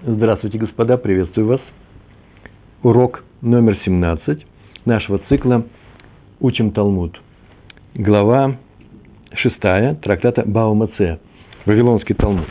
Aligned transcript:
Здравствуйте, 0.00 0.58
господа, 0.58 0.96
приветствую 0.96 1.48
вас. 1.48 1.60
Урок 2.84 3.24
номер 3.40 3.76
17 3.84 4.46
нашего 4.84 5.18
цикла 5.28 5.66
«Учим 6.38 6.70
Талмуд». 6.70 7.20
Глава 7.96 8.58
6 9.34 10.00
трактата 10.00 10.44
Баумаце, 10.46 11.18
Вавилонский 11.66 12.14
Талмуд. 12.14 12.46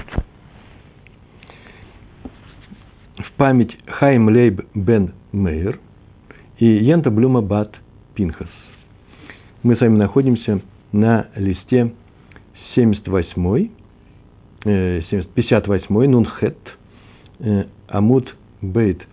В 3.18 3.31
память 3.38 3.77
Хайм 3.88 4.27
Лейб 4.27 4.68
бен 4.73 5.14
Мейер 5.32 5.79
и 6.57 6.66
Йента 6.66 7.09
Блюма 7.11 7.41
Бат 7.41 7.73
Пинхас. 8.14 8.50
Мы 9.64 9.77
с 9.77 9.79
вами 9.79 9.95
находимся 9.95 10.59
на 10.91 11.27
листе 11.38 11.93
78, 12.75 13.70
58, 14.66 16.03
э, 16.03 16.07
Нунхет– 16.09 16.57
Амуд 17.88 18.36
Бейт, 18.62 19.05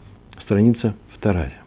страница 0.45 0.95
вторая. 1.15 1.63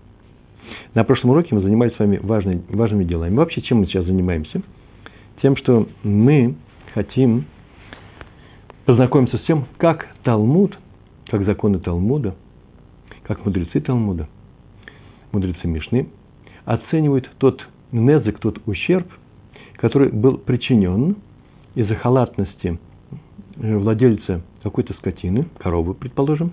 На 0.96 1.04
прошлом 1.04 1.32
уроке 1.32 1.54
мы 1.54 1.62
занимались 1.62 1.96
с 1.96 2.00
вами 2.00 2.18
важными, 2.18 2.64
важными 2.70 3.04
делами. 3.04 3.36
Вообще, 3.36 3.62
чем 3.62 3.80
мы 3.80 3.86
сейчас 3.86 4.06
занимаемся? 4.06 4.62
Тем, 5.42 5.56
что 5.56 5.88
мы 6.04 6.56
хотим 6.94 7.46
познакомиться 8.86 9.38
с 9.38 9.42
тем, 9.42 9.66
как 9.78 10.08
Талмуд, 10.24 10.78
как 11.28 11.46
законы 11.46 11.80
Талмуда, 11.80 12.36
как 13.24 13.46
мудрецы 13.46 13.80
Талмуда, 13.80 14.28
мудрецы 15.32 15.68
Мишны, 15.68 16.10
оценивают 16.66 17.30
тот 17.38 17.62
незык, 17.92 18.40
тот 18.40 18.60
ущерб, 18.66 19.08
который 19.76 20.10
был 20.10 20.40
причинен 20.40 21.18
из-за 21.76 21.94
халатности 21.96 22.80
владельца 23.58 24.42
какой-то 24.68 24.94
скотины, 24.96 25.46
коровы, 25.60 25.94
предположим, 25.94 26.52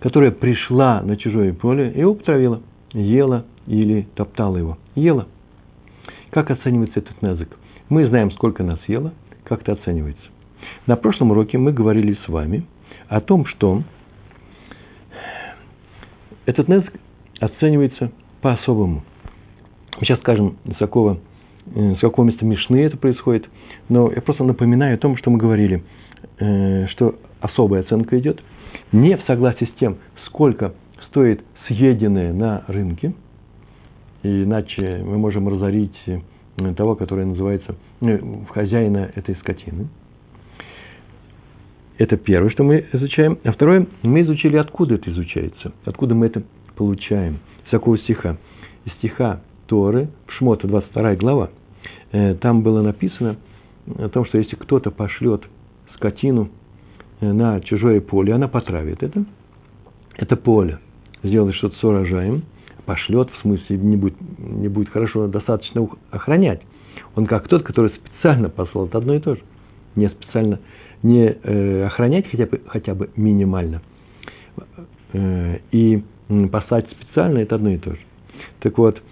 которая 0.00 0.30
пришла 0.30 1.00
на 1.00 1.16
чужое 1.16 1.54
поле 1.54 1.90
и 1.92 2.04
употравила, 2.04 2.60
ела 2.92 3.46
или 3.66 4.06
топтала 4.14 4.58
его. 4.58 4.78
Ела. 4.94 5.26
Как 6.30 6.50
оценивается 6.50 7.00
этот 7.00 7.16
язык? 7.22 7.56
Мы 7.88 8.06
знаем, 8.06 8.30
сколько 8.32 8.62
нас 8.62 8.78
ела, 8.86 9.14
как 9.44 9.62
это 9.62 9.72
оценивается. 9.72 10.22
На 10.86 10.96
прошлом 10.96 11.30
уроке 11.30 11.56
мы 11.56 11.72
говорили 11.72 12.18
с 12.26 12.28
вами 12.28 12.66
о 13.08 13.20
том, 13.20 13.46
что 13.46 13.82
этот 16.44 16.68
язык 16.68 16.92
оценивается 17.40 18.12
по-особому. 18.42 19.02
Сейчас 20.00 20.18
скажем, 20.20 20.58
с 20.66 20.76
какого, 20.76 21.18
э, 21.74 21.94
с 21.96 22.00
какого 22.00 22.26
места 22.26 22.44
Мишны 22.44 22.76
это 22.84 22.98
происходит, 22.98 23.48
но 23.88 24.12
я 24.12 24.20
просто 24.20 24.44
напоминаю 24.44 24.94
о 24.96 24.98
том, 24.98 25.16
что 25.16 25.30
мы 25.30 25.38
говорили– 25.38 25.82
что 26.38 27.16
особая 27.40 27.82
оценка 27.82 28.18
идет, 28.18 28.42
не 28.92 29.16
в 29.16 29.22
согласии 29.24 29.64
с 29.64 29.78
тем, 29.78 29.98
сколько 30.26 30.74
стоит 31.08 31.42
съеденное 31.66 32.32
на 32.32 32.64
рынке, 32.66 33.14
иначе 34.22 35.02
мы 35.04 35.18
можем 35.18 35.48
разорить 35.48 35.96
э, 36.06 36.20
того, 36.76 36.96
который 36.96 37.24
называется 37.24 37.76
э, 38.00 38.18
хозяина 38.50 39.10
этой 39.14 39.34
скотины. 39.36 39.88
Это 41.98 42.16
первое, 42.16 42.50
что 42.50 42.64
мы 42.64 42.86
изучаем. 42.92 43.38
А 43.44 43.52
второе, 43.52 43.86
мы 44.02 44.22
изучили, 44.22 44.56
откуда 44.56 44.94
это 44.94 45.10
изучается, 45.10 45.72
откуда 45.84 46.14
мы 46.14 46.26
это 46.26 46.42
получаем. 46.76 47.40
С 47.66 47.70
какого 47.70 47.98
стиха? 47.98 48.38
Из 48.86 48.92
стиха 48.94 49.42
Торы, 49.66 50.08
Шмота, 50.26 50.66
22 50.66 51.16
глава, 51.16 51.50
там 52.40 52.62
было 52.62 52.80
написано 52.80 53.36
о 53.98 54.08
том, 54.08 54.24
что 54.24 54.38
если 54.38 54.56
кто-то 54.56 54.90
пошлет 54.90 55.42
скотину 56.00 56.48
э, 57.20 57.30
на 57.30 57.60
чужое 57.60 58.00
поле, 58.00 58.32
она 58.32 58.48
потравит 58.48 59.02
это. 59.02 59.24
Это 60.16 60.36
поле 60.36 60.78
сделает 61.22 61.54
что-то 61.56 61.76
с 61.76 61.84
урожаем, 61.84 62.42
пошлет, 62.86 63.30
в 63.30 63.42
смысле 63.42 63.76
не 63.76 63.96
будет, 63.96 64.16
не 64.38 64.68
будет 64.68 64.88
хорошо 64.88 65.28
достаточно 65.28 65.86
охранять. 66.10 66.62
Он 67.14 67.26
как 67.26 67.48
тот, 67.48 67.62
который 67.62 67.90
специально 67.90 68.48
послал, 68.48 68.86
это 68.86 68.98
одно 68.98 69.14
и 69.14 69.20
то 69.20 69.34
же. 69.34 69.42
Не 69.96 70.08
специально, 70.08 70.60
не 71.02 71.26
э, 71.26 71.84
охранять 71.84 72.30
хотя 72.30 72.46
бы, 72.46 72.60
хотя 72.66 72.94
бы 72.94 73.10
минимально. 73.16 73.82
Э, 75.12 75.58
и 75.72 76.02
послать 76.50 76.88
специально, 76.90 77.38
это 77.38 77.56
одно 77.56 77.70
и 77.70 77.78
то 77.78 77.90
же. 77.92 78.00
Так 78.60 78.78
вот, 78.78 79.02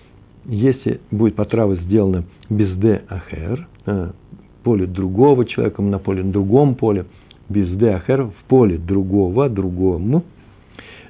если 0.45 1.01
будет 1.11 1.35
потрава 1.35 1.77
сделана 1.77 2.25
без 2.49 2.75
д 2.79 3.03
ахер, 3.09 3.67
э, 3.87 4.11
поле 4.69 4.87
другого 4.87 5.47
человека, 5.47 5.81
на 5.81 5.99
поле 5.99 6.23
другом 6.23 6.75
поле, 6.75 7.07
без 7.49 7.71
деахер, 7.71 8.25
в 8.25 8.45
поле 8.49 8.77
другого, 8.77 9.49
другому, 9.49 10.25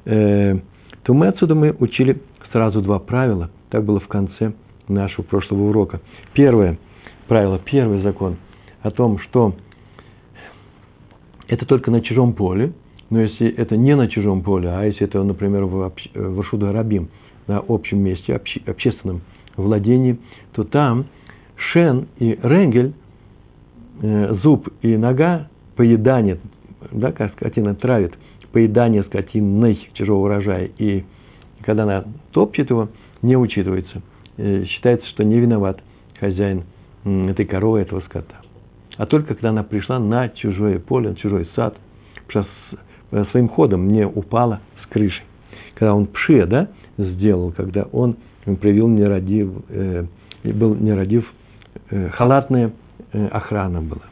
э, 0.05 0.59
то 1.03 1.13
мы 1.13 1.27
отсюда 1.27 1.57
мы 1.57 1.75
учили 1.81 2.23
сразу 2.53 2.81
два 2.83 3.01
правила. 3.01 3.51
Так 3.71 3.83
было 3.85 3.99
в 3.99 4.07
конце 4.07 4.53
нашего 4.87 5.25
прошлого 5.25 5.71
урока. 5.71 6.01
Первое 6.35 6.79
правило, 7.27 7.59
первый 7.59 8.01
закон 8.03 8.37
о 8.83 8.93
том, 8.93 9.19
что 9.19 9.57
это 11.49 11.67
только 11.67 11.91
на 11.91 12.01
чужом 12.01 12.35
поле, 12.35 12.75
но 13.11 13.23
если 13.23 13.49
это 13.49 13.77
не 13.77 13.97
на 13.97 14.07
чужом 14.07 14.43
поле, 14.43 14.69
а 14.69 14.85
если 14.85 15.05
это, 15.05 15.21
например, 15.25 15.65
в, 15.65 15.93
в 16.15 16.73
Рабим, 16.73 17.09
на 17.49 17.59
общем 17.67 17.99
месте, 17.99 18.37
обще, 18.37 18.61
общественном 18.69 19.23
владении, 19.57 20.17
то 20.53 20.63
там 20.63 21.07
Шен 21.57 22.07
и 22.21 22.39
Ренгель 22.41 22.93
зуб 24.01 24.69
и 24.83 24.97
нога, 24.97 25.49
поедание, 25.77 26.39
да, 26.93 27.13
как 27.13 27.33
скотина 27.33 27.75
травит, 27.75 28.15
поедание 28.53 29.03
скотиной 29.05 29.79
чужого 29.95 30.25
урожая, 30.25 30.71
и 30.79 31.05
когда 31.65 31.85
она 31.85 32.05
топчет 32.33 32.71
его, 32.71 32.89
не 33.23 33.37
учитывается. 33.37 34.03
Э, 34.37 34.65
считается, 34.65 35.07
что 35.09 35.25
не 35.25 35.39
виноват 35.39 35.81
хозяин 36.19 36.65
этой 37.05 37.45
коровы, 37.47 37.81
этого 37.81 38.01
скота. 38.01 38.37
А 38.97 39.07
только 39.07 39.35
когда 39.35 39.51
она 39.51 39.63
пришла 39.63 39.99
на 39.99 40.29
чужое 40.29 40.79
поле, 40.79 41.11
на 41.11 41.17
чужой 41.17 41.49
сад, 41.55 41.77
э, 42.35 43.25
своим 43.31 43.49
ходом 43.49 43.89
не 43.89 44.07
упала 44.07 44.61
с 44.83 44.87
крыши. 44.89 45.23
Когда 45.75 45.95
он 45.95 46.07
пше, 46.07 46.47
да, 46.47 46.69
сделал, 46.97 47.53
когда 47.53 47.85
он 47.93 48.17
проявил 48.61 48.89
нерадив, 48.89 49.51
э, 49.69 50.05
был 50.45 50.75
нерадив, 50.75 51.25
э, 51.91 52.11
халатное 52.11 52.73
Э, 52.73 52.88
охрана 53.13 53.81
была. 53.81 54.03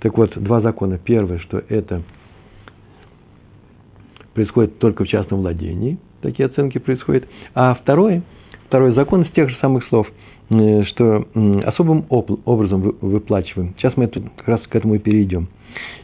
Так 0.00 0.16
вот, 0.16 0.32
два 0.36 0.60
закона. 0.60 0.98
Первое, 0.98 1.38
что 1.38 1.62
это 1.68 2.02
происходит 4.34 4.78
только 4.78 5.04
в 5.04 5.08
частном 5.08 5.40
владении, 5.40 5.98
такие 6.22 6.46
оценки 6.46 6.78
происходят. 6.78 7.24
А 7.54 7.74
второе, 7.74 8.22
второй 8.66 8.94
закон 8.94 9.22
из 9.22 9.30
тех 9.32 9.50
же 9.50 9.56
самых 9.60 9.84
слов, 9.88 10.06
э, 10.48 10.84
что 10.84 11.26
особым 11.66 12.06
образом 12.08 12.94
выплачиваем. 13.00 13.74
Сейчас 13.76 13.96
мы 13.96 14.08
как 14.08 14.48
раз 14.48 14.60
к 14.62 14.74
этому 14.74 14.94
и 14.94 14.98
перейдем. 14.98 15.48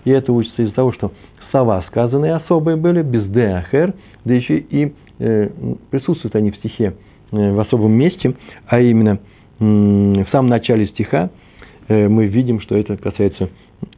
И 0.05 0.11
это 0.11 0.33
учится 0.33 0.63
из-за 0.63 0.75
того, 0.75 0.93
что 0.93 1.13
сова 1.51 1.83
сказанные 1.89 2.35
особые 2.35 2.77
были, 2.77 3.03
без 3.03 3.27
деахер, 3.29 3.95
да 4.25 4.35
еще 4.35 4.59
и 4.59 4.93
э, 5.19 5.49
присутствуют 5.91 6.37
они 6.37 6.51
в 6.51 6.57
стихе 6.57 6.97
э, 7.33 7.53
в 7.53 7.61
особом 7.61 7.93
месте, 7.93 8.35
а 8.67 8.81
именно 8.81 9.21
э, 9.59 9.65
в 9.65 10.29
самом 10.31 10.51
начале 10.51 10.89
стиха 10.89 11.31
Э, 11.31 11.46
мы 11.89 12.27
видим, 12.27 12.61
что 12.61 12.77
это 12.77 12.97
касается 12.97 13.51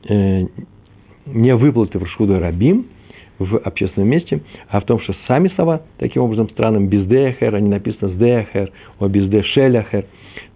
э, 0.09 0.43
не 1.27 1.55
выплаты 1.55 1.99
в 1.99 2.03
Рашхуда 2.03 2.39
Рабим 2.39 2.87
в 3.39 3.57
общественном 3.57 4.09
месте, 4.09 4.43
а 4.69 4.81
в 4.81 4.85
том, 4.85 5.01
что 5.01 5.15
сами 5.27 5.49
слова, 5.55 5.83
таким 5.99 6.23
образом, 6.23 6.51
странным, 6.51 6.89
без 6.89 7.07
деахер, 7.07 7.55
они 7.55 7.69
написаны 7.69 8.13
с 8.13 8.19
деахер, 8.19 8.73
о 8.99 9.09
без 9.09 9.29
де 9.29 9.43
шеляхер, 9.43 10.07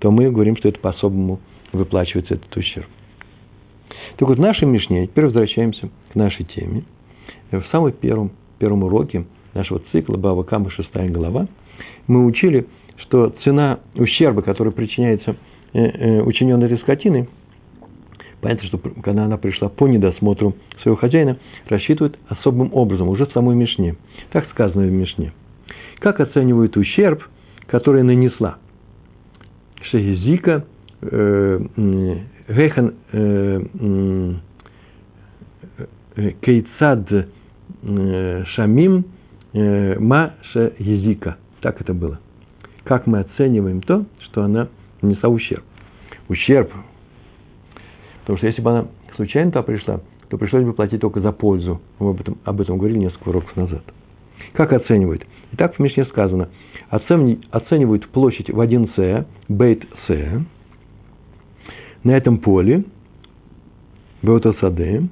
то 0.00 0.10
мы 0.10 0.30
говорим, 0.30 0.56
что 0.56 0.68
это 0.68 0.80
по-особому 0.80 1.40
выплачивается 1.72 2.34
этот 2.34 2.54
ущерб. 2.56 2.86
Так 4.16 4.28
вот, 4.28 4.38
в 4.38 4.40
нашей 4.40 4.66
Мишне, 4.66 5.06
теперь 5.06 5.26
возвращаемся 5.26 5.90
к 6.12 6.14
нашей 6.14 6.44
теме. 6.44 6.82
В 7.50 7.62
самом 7.70 7.92
первом, 7.92 8.32
первом 8.58 8.82
уроке 8.82 9.24
нашего 9.54 9.80
цикла 9.92 10.16
Бава 10.16 10.42
Кама, 10.42 10.70
шестая 10.70 11.08
глава, 11.08 11.46
мы 12.08 12.24
учили, 12.26 12.66
что 12.96 13.32
цена 13.44 13.78
ущерба, 13.94 14.42
который 14.42 14.72
причиняется– 14.72 15.36
Э, 15.46 15.50
э, 15.50 15.51
учиненной 15.72 16.66
этой 16.66 16.78
скотины, 16.78 17.28
понятно, 18.40 18.66
что 18.68 18.78
когда 18.78 19.24
она 19.24 19.36
пришла 19.38 19.68
по 19.68 19.86
недосмотру 19.88 20.54
своего 20.82 20.96
хозяина, 20.96 21.38
рассчитывают 21.68 22.18
особым 22.28 22.70
образом, 22.72 23.08
уже 23.08 23.26
в 23.26 23.32
самой 23.32 23.54
Мишне. 23.56 23.96
Так 24.32 24.48
сказано 24.50 24.86
в 24.86 24.90
Мишне. 24.90 25.32
Как 26.00 26.20
оценивают 26.20 26.76
ущерб, 26.76 27.22
который 27.68 28.02
нанесла? 28.02 28.58
Шехизика, 29.90 30.64
э, 31.00 31.60
Гехан 32.48 32.94
Кейцад 36.40 37.08
Шамим 37.82 39.04
Ма 39.54 40.34
Шехизика. 40.52 41.36
Так 41.60 41.80
это 41.80 41.94
было. 41.94 42.20
Как 42.84 43.06
мы 43.06 43.20
оцениваем 43.20 43.80
то, 43.80 44.04
что 44.18 44.42
она 44.42 44.68
нанесла 45.02 45.28
ущерб. 45.28 45.64
Ущерб. 46.28 46.72
Потому 48.20 48.38
что 48.38 48.46
если 48.46 48.62
бы 48.62 48.70
она 48.70 48.86
случайно 49.16 49.50
туда 49.50 49.62
пришла, 49.62 50.00
то 50.28 50.38
пришлось 50.38 50.64
бы 50.64 50.72
платить 50.72 51.00
только 51.00 51.20
за 51.20 51.32
пользу. 51.32 51.80
Мы 51.98 52.10
об 52.10 52.20
этом, 52.20 52.38
об 52.44 52.60
этом 52.60 52.78
говорили 52.78 52.98
несколько 52.98 53.28
уроков 53.28 53.54
назад. 53.56 53.82
Как 54.54 54.72
оценивают? 54.72 55.26
Итак, 55.52 55.74
в 55.74 55.78
Мишне 55.78 56.04
сказано, 56.06 56.48
оценивают 56.88 58.08
площадь 58.08 58.50
в 58.50 58.60
1С, 58.60 59.26
бейт 59.48 59.84
С, 60.06 60.44
на 62.04 62.12
этом 62.12 62.38
поле, 62.38 62.84
Беотосады, 64.22 65.08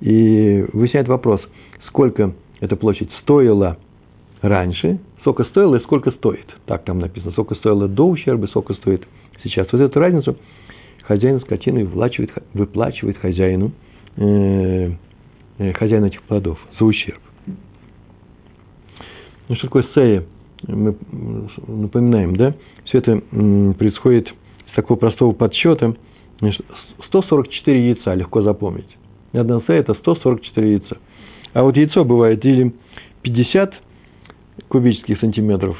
и 0.00 0.64
выясняет 0.72 1.08
вопрос, 1.08 1.40
сколько 1.86 2.32
эта 2.60 2.76
площадь 2.76 3.10
стоила 3.22 3.78
раньше, 4.42 4.98
сколько 5.20 5.44
стоило 5.44 5.76
и 5.76 5.82
сколько 5.82 6.10
стоит. 6.10 6.46
Так 6.66 6.84
там 6.84 6.98
написано, 6.98 7.32
сколько 7.32 7.54
стоило 7.54 7.88
до 7.88 8.08
ущерба, 8.08 8.46
сколько 8.46 8.74
стоит 8.74 9.06
сейчас. 9.42 9.68
Вот 9.72 9.80
эту 9.80 9.98
разницу 9.98 10.36
хозяин 11.02 11.40
скотины 11.40 11.84
выплачивает, 11.84 12.30
выплачивает 12.52 13.16
хозяину, 13.18 13.72
э, 14.16 14.90
э, 15.58 15.72
хозяину 15.72 16.06
этих 16.06 16.22
плодов 16.22 16.58
за 16.78 16.84
ущерб. 16.84 17.20
Ну, 19.48 19.56
что 19.56 19.66
такое 19.66 19.86
сея? 19.94 20.24
Мы 20.66 20.96
напоминаем, 21.66 22.36
да? 22.36 22.54
Все 22.84 22.98
это 22.98 23.20
происходит 23.78 24.32
с 24.72 24.76
такого 24.76 24.96
простого 24.96 25.32
подсчета. 25.32 25.94
144 27.08 27.88
яйца, 27.88 28.14
легко 28.14 28.42
запомнить. 28.42 28.96
Одна 29.32 29.60
сея– 29.66 29.78
это 29.80 29.94
144 29.94 30.70
яйца. 30.70 30.98
А 31.52 31.62
вот 31.62 31.76
яйцо 31.76 32.04
бывает 32.04 32.44
или 32.44 32.72
50 33.22 33.74
кубических 34.68 35.18
сантиметров, 35.20 35.76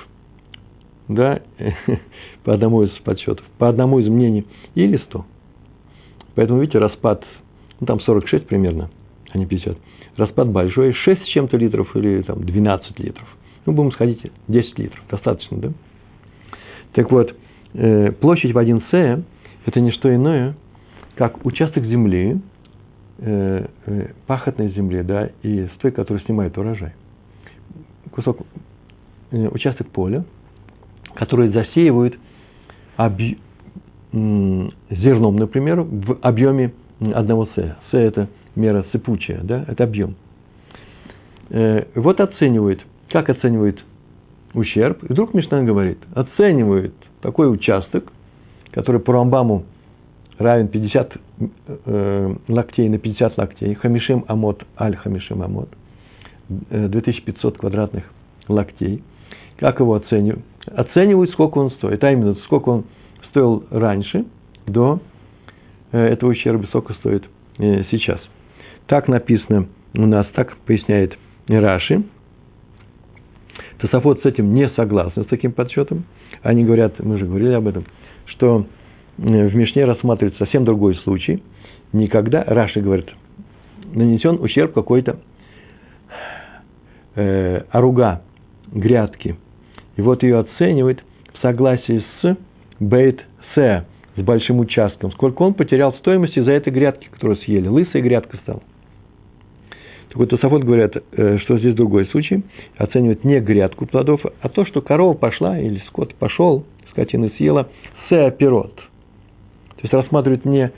да, 1.08 1.42
по 2.44 2.54
одному 2.54 2.82
из 2.82 2.90
подсчетов, 3.00 3.44
по 3.58 3.68
одному 3.68 3.98
из 3.98 4.08
мнений, 4.08 4.46
или 4.74 4.96
100. 4.96 5.24
Поэтому, 6.34 6.60
видите, 6.60 6.78
распад, 6.78 7.24
ну, 7.80 7.86
там 7.86 8.00
46 8.00 8.46
примерно, 8.46 8.90
а 9.32 9.38
не 9.38 9.46
50. 9.46 9.76
Распад 10.16 10.48
большой, 10.48 10.92
6 10.92 11.22
с 11.22 11.28
чем-то 11.28 11.56
литров 11.56 11.94
или 11.96 12.22
там 12.22 12.44
12 12.44 12.98
литров. 13.00 13.26
Ну, 13.64 13.72
будем 13.72 13.92
сходить 13.92 14.20
10 14.48 14.78
литров, 14.78 15.02
достаточно, 15.10 15.58
да? 15.58 15.72
Так 16.92 17.10
вот, 17.10 17.34
э, 17.74 18.12
площадь 18.12 18.52
в 18.52 18.58
1С– 18.58 19.24
это 19.66 19.80
не 19.80 19.92
что 19.92 20.14
иное, 20.14 20.54
как 21.14 21.44
участок 21.46 21.84
земли, 21.84 22.40
э, 23.18 23.66
э, 23.86 24.08
пахотной 24.26 24.70
земли, 24.70 25.02
да, 25.02 25.30
и 25.42 25.66
с 25.66 25.70
той, 25.80 25.92
которая 25.92 26.22
снимает 26.24 26.58
урожай. 26.58 26.92
Кусок, 28.12 28.38
участок 29.30 29.88
поля, 29.88 30.24
который 31.14 31.48
засеивают 31.48 32.18
объ... 32.96 33.36
зерном, 34.12 35.36
например, 35.36 35.80
в 35.80 36.18
объеме 36.22 36.72
одного 37.00 37.46
С. 37.54 37.54
С– 37.56 37.74
это 37.92 38.28
мера 38.54 38.84
сыпучая, 38.92 39.40
да, 39.42 39.64
это 39.66 39.84
объем. 39.84 40.14
Вот 41.50 42.20
оценивают– 42.20 42.80
как 43.12 43.28
оценивает 43.28 43.78
ущерб? 44.54 45.04
И 45.04 45.12
вдруг 45.12 45.34
Мишна 45.34 45.62
говорит, 45.62 45.98
оценивает 46.14 46.94
такой 47.20 47.52
участок, 47.52 48.10
который 48.70 49.00
по 49.02 49.12
Рамбаму 49.12 49.64
равен 50.38 50.68
50 50.68 51.16
э, 51.86 52.34
локтей 52.48 52.88
на 52.88 52.98
50 52.98 53.36
локтей, 53.36 53.74
хамишим 53.74 54.24
амот, 54.28 54.64
аль 54.80 54.96
хамишим 54.96 55.42
амот, 55.42 55.68
2500 56.70 57.58
квадратных 57.58 58.04
локтей. 58.48 59.02
Как 59.58 59.80
его 59.80 59.94
оценивают? 59.94 60.44
Оценивают, 60.66 61.30
сколько 61.30 61.58
он 61.58 61.70
стоит, 61.72 62.02
а 62.04 62.12
именно, 62.12 62.34
сколько 62.44 62.68
он 62.68 62.84
стоил 63.30 63.64
раньше, 63.70 64.24
до 64.66 65.00
э, 65.92 65.98
этого 65.98 66.30
ущерба, 66.30 66.66
сколько 66.66 66.94
стоит 66.94 67.24
э, 67.58 67.84
сейчас. 67.90 68.20
Так 68.86 69.08
написано 69.08 69.68
у 69.94 70.06
нас, 70.06 70.26
так 70.34 70.56
поясняет 70.66 71.16
Раши– 71.48 72.02
Тософот 73.82 74.22
с 74.22 74.24
этим 74.24 74.54
не 74.54 74.68
согласны, 74.70 75.24
с 75.24 75.26
таким 75.26 75.50
подсчетом. 75.50 76.04
Они 76.42 76.64
говорят, 76.64 77.00
мы 77.00 77.18
же 77.18 77.26
говорили 77.26 77.52
об 77.52 77.66
этом, 77.66 77.84
что 78.26 78.66
э, 79.18 79.22
в 79.22 79.56
Мишне 79.56 79.84
рассматривается 79.84 80.38
совсем 80.38 80.64
другой 80.64 80.94
случай. 80.96 81.42
Никогда, 81.92 82.44
Раши 82.44 82.80
говорит, 82.80 83.08
нанесен 83.92 84.40
ущерб 84.40 84.72
какой-то 84.72 85.18
э, 87.14 87.62
оруга, 87.70 88.22
грядки. 88.72 89.36
И 89.96 90.02
вот 90.02 90.22
ее 90.22 90.38
оценивает 90.38 91.02
в 91.34 91.42
согласии 91.42 92.04
с 92.20 92.36
Бейт 92.80 93.20
Се, 93.54 93.84
с 94.16 94.20
большим 94.22 94.60
участком. 94.60 95.12
Сколько 95.12 95.42
он 95.42 95.54
потерял 95.54 95.92
стоимости 95.94 96.40
за 96.40 96.52
этой 96.52 96.72
грядки, 96.72 97.08
которую 97.10 97.36
съели. 97.38 97.68
Лысая 97.68 98.02
грядка 98.02 98.36
стала. 98.38 98.62
Так 100.08 100.18
вот, 100.18 100.28
Тософот 100.28 100.62
говорят, 100.64 100.94
э, 101.12 101.38
что 101.38 101.58
здесь 101.58 101.74
другой 101.74 102.06
случай. 102.06 102.44
Оценивают 102.76 103.24
не 103.24 103.40
грядку 103.40 103.86
плодов, 103.86 104.20
а 104.40 104.48
то, 104.48 104.66
что 104.66 104.82
корова 104.82 105.14
пошла 105.14 105.58
или 105.58 105.78
скот 105.88 106.14
пошел, 106.14 106.66
скотина 106.90 107.30
съела, 107.36 107.68
сеоперот. 108.10 108.74
То 108.74 109.80
есть 109.84 109.94
рассматривают 109.94 110.44
не, 110.44 110.70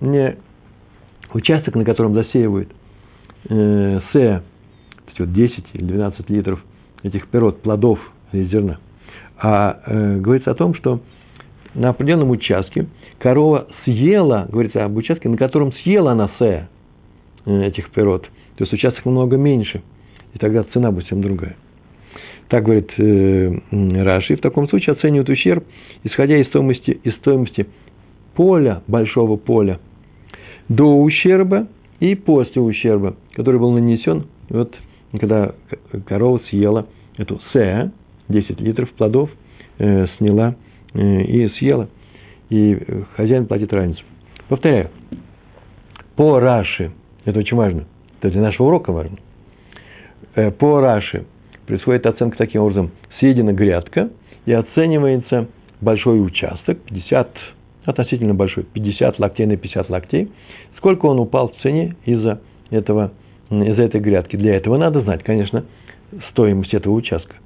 не 0.00 0.36
участок, 1.34 1.74
на 1.74 1.84
котором 1.84 2.14
засеивают 2.14 2.70
э, 3.50 4.00
се, 4.12 4.42
вот 5.18 5.32
10 5.32 5.64
или 5.74 5.84
12 5.84 6.30
литров 6.30 6.64
этих 7.02 7.28
пирот, 7.28 7.62
плодов 7.62 7.98
или 8.32 8.44
зерна, 8.44 8.78
а 9.38 9.80
э, 9.86 10.18
говорится 10.18 10.50
о 10.50 10.54
том, 10.54 10.74
что 10.74 11.00
на 11.74 11.90
определенном 11.90 12.30
участке 12.30 12.86
корова 13.18 13.66
съела, 13.84 14.46
говорится 14.50 14.84
об 14.84 14.96
участке, 14.96 15.28
на 15.28 15.36
котором 15.36 15.72
съела 15.72 16.12
она 16.12 16.30
се 16.38 16.68
э, 17.46 17.62
этих 17.66 17.90
пирот– 17.90 18.28
то 18.56 18.64
есть 18.64 18.72
участок 18.72 19.04
намного 19.04 19.36
меньше, 19.36 19.82
и 20.34 20.38
тогда 20.38 20.64
цена 20.64 20.90
будет 20.90 21.04
совсем 21.04 21.22
другая. 21.22 21.56
Так 22.48 22.64
говорит 22.64 22.90
э, 22.98 23.58
Раши, 23.70 24.36
в 24.36 24.40
таком 24.40 24.68
случае 24.68 24.92
оценивают 24.92 25.28
ущерб, 25.28 25.64
исходя 26.04 26.36
из 26.36 26.46
стоимости, 26.48 27.00
из 27.02 27.14
стоимости 27.16 27.66
поля, 28.34 28.82
большого 28.86 29.36
поля, 29.36 29.80
до 30.68 30.96
ущерба 31.02 31.66
и 32.00 32.14
после 32.14 32.60
ущерба, 32.60 33.16
который 33.32 33.58
был 33.58 33.72
нанесен, 33.72 34.26
вот, 34.50 34.74
когда 35.18 35.52
корова 36.06 36.40
съела 36.48 36.86
эту 37.18 37.40
се, 37.52 37.90
10 38.28 38.60
литров 38.60 38.92
плодов, 38.94 39.30
э, 39.78 40.06
сняла 40.16 40.54
э, 40.94 41.22
и 41.22 41.48
съела, 41.58 41.88
и 42.50 42.78
хозяин 43.16 43.46
платит 43.46 43.72
разницу. 43.72 44.02
Повторяю, 44.48 44.90
по 46.16 46.38
Раши, 46.40 46.92
это 47.24 47.38
очень 47.38 47.56
важно, 47.56 47.84
это 48.20 48.30
для 48.30 48.42
нашего 48.42 48.68
урока 48.68 48.92
важно. 48.92 49.18
Э, 50.34 50.50
по 50.50 50.80
Раши 50.80 51.24
происходит 51.66 52.06
оценка 52.06 52.36
таким 52.38 52.62
образом. 52.62 52.90
Съедена 53.18 53.52
грядка 53.52 54.10
и 54.46 54.52
оценивается 54.52 55.48
большой 55.80 56.24
участок, 56.24 56.78
50, 56.80 57.36
относительно 57.84 58.34
большой, 58.34 58.64
50 58.64 59.18
локтей 59.18 59.46
на 59.46 59.56
50 59.56 59.90
локтей. 59.90 60.30
Сколько 60.76 61.06
он 61.06 61.18
упал 61.20 61.50
в 61.50 61.62
цене 61.62 61.96
из-за 62.04 62.40
этого, 62.70 63.12
из-за 63.62 63.82
этой 63.82 64.00
грядки. 64.00 64.36
Для 64.36 64.56
этого 64.56 64.76
надо 64.76 65.00
знать, 65.02 65.22
конечно, 65.22 65.64
стоимость 66.30 66.74
этого 66.74 66.94
участка. 66.94 67.36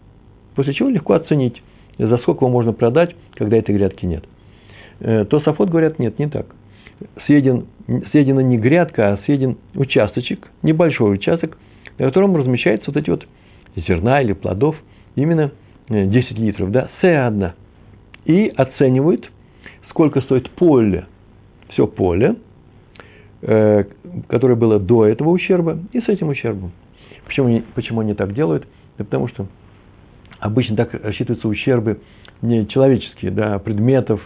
После 0.55 0.75
чего 0.75 0.89
легко 0.89 1.15
оценить, 1.15 1.63
за 1.99 2.17
сколько 2.19 2.45
его 2.45 2.53
можно 2.53 2.73
продать, 2.73 3.15
когда 3.35 3.57
этой 3.57 3.75
грядки 3.75 4.07
нет. 4.07 4.25
Э, 5.01 5.25
то 5.25 5.41
Сафот 5.41 5.71
говорят, 5.71 5.99
нет, 5.99 6.19
не 6.19 6.29
так 6.29 6.47
съеден, 7.27 7.67
съедена 8.11 8.41
не 8.41 8.59
грядка, 8.59 9.13
а 9.13 9.19
съеден 9.25 9.57
участочек, 9.75 10.49
небольшой 10.63 11.15
участок, 11.15 11.59
на 11.99 12.07
котором 12.07 12.37
размещаются 12.37 12.91
вот 12.91 12.97
эти 12.97 13.11
вот 13.11 13.27
зерна 13.77 14.23
или 14.23 14.33
плодов, 14.33 14.77
именно 15.15 15.53
10 15.89 16.15
э, 16.33 16.35
литров, 16.35 16.71
да, 16.71 16.89
С1. 17.03 17.53
И 18.25 18.53
оценивают, 18.57 19.31
сколько 19.89 20.21
стоит 20.21 20.51
поле, 20.51 21.07
все 21.71 21.87
поле, 21.87 22.31
э, 22.31 22.35
которое 23.47 24.57
было 24.57 24.81
до 24.81 25.07
этого 25.07 25.29
ущерба, 25.29 25.79
и 25.93 26.01
с 26.01 26.09
этим 26.09 26.29
ущербом. 26.29 26.73
Почему, 27.27 27.63
почему 27.75 28.01
они 28.01 28.15
так 28.15 28.35
делают? 28.35 28.67
Да 28.99 29.05
потому 29.05 29.29
что 29.29 29.47
обычно 30.41 30.75
так 30.75 30.93
рассчитываются 30.95 31.47
ущербы 31.47 32.01
не 32.43 32.67
человеческие, 32.67 33.31
да, 33.31 33.55
а 33.55 33.59
предметов, 33.59 34.21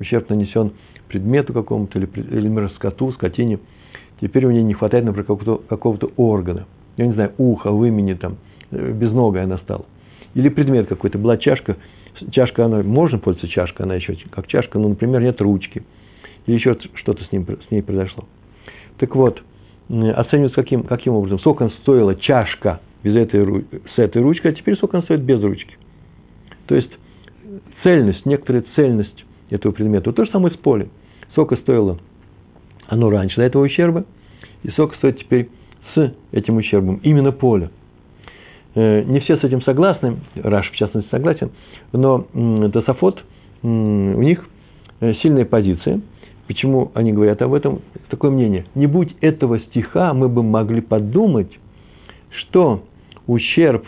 ущерб 0.00 0.28
нанесен 0.28 0.72
предмету 1.08 1.52
какому-то, 1.52 1.98
или, 1.98 2.06
или 2.06 2.48
например, 2.48 2.70
скоту, 2.72 3.12
скотине, 3.12 3.60
теперь 4.20 4.46
у 4.46 4.50
нее 4.50 4.64
не 4.64 4.74
хватает, 4.74 5.04
например, 5.04 5.26
какого-то, 5.26 5.62
какого-то 5.68 6.10
органа. 6.16 6.66
Я 6.96 7.06
не 7.06 7.12
знаю, 7.12 7.32
ухо, 7.38 7.70
вымени 7.70 8.14
там, 8.14 8.38
э, 8.72 8.92
безногая 8.92 9.44
она 9.44 9.58
стала. 9.58 9.84
Или 10.34 10.48
предмет 10.48 10.88
какой-то, 10.88 11.18
была 11.18 11.36
чашка, 11.36 11.76
чашка, 12.32 12.64
она, 12.64 12.82
можно 12.82 13.18
пользоваться 13.18 13.52
чашкой, 13.54 13.82
она 13.82 13.94
еще 13.94 14.16
как 14.30 14.48
чашка, 14.48 14.78
но, 14.78 14.88
например, 14.88 15.22
нет 15.22 15.40
ручки. 15.40 15.84
Или 16.46 16.56
еще 16.56 16.76
что-то 16.94 17.22
с, 17.24 17.30
ним, 17.30 17.46
с 17.46 17.70
ней 17.70 17.82
произошло. 17.82 18.24
Так 18.98 19.14
вот, 19.14 19.42
оценивается 19.88 20.56
каким, 20.56 20.84
каким 20.84 21.14
образом. 21.14 21.38
Сколько 21.40 21.68
стоила 21.80 22.14
чашка 22.14 22.80
без 23.02 23.16
этой, 23.16 23.64
с 23.94 23.98
этой 23.98 24.22
ручкой, 24.22 24.52
а 24.52 24.54
теперь 24.54 24.76
сколько 24.76 24.96
она 24.96 25.04
стоит 25.04 25.20
без 25.20 25.42
ручки. 25.42 25.76
То 26.66 26.74
есть, 26.74 26.90
цельность, 27.82 28.24
некоторая 28.24 28.64
цельность 28.74 29.24
этого 29.50 29.72
предмета. 29.72 30.12
То 30.12 30.24
же 30.24 30.30
самое 30.30 30.54
с 30.54 30.56
полем. 30.56 30.90
Сколько 31.32 31.56
стоило 31.56 31.98
оно 32.86 33.10
раньше 33.10 33.36
до 33.36 33.42
этого 33.42 33.64
ущерба, 33.64 34.04
и 34.62 34.70
сколько 34.70 34.96
стоит 34.96 35.18
теперь 35.18 35.48
с 35.94 36.12
этим 36.32 36.56
ущербом, 36.56 37.00
именно 37.02 37.32
поле. 37.32 37.70
Э, 38.74 39.02
не 39.02 39.20
все 39.20 39.36
с 39.36 39.44
этим 39.44 39.62
согласны, 39.62 40.18
Раш 40.34 40.70
в 40.70 40.76
частности 40.76 41.10
согласен, 41.10 41.50
но 41.92 42.26
Тософот, 42.72 43.22
у 43.62 43.68
них 43.68 44.44
э, 45.00 45.14
сильная 45.22 45.44
позиция. 45.44 46.00
Почему 46.46 46.90
они 46.94 47.12
говорят 47.12 47.40
об 47.42 47.54
этом? 47.54 47.80
Такое 48.10 48.30
мнение. 48.30 48.66
Не 48.74 48.86
будь 48.86 49.14
этого 49.20 49.60
стиха, 49.60 50.12
мы 50.12 50.28
бы 50.28 50.42
могли 50.42 50.80
подумать, 50.80 51.50
что 52.30 52.84
ущерб 53.26 53.86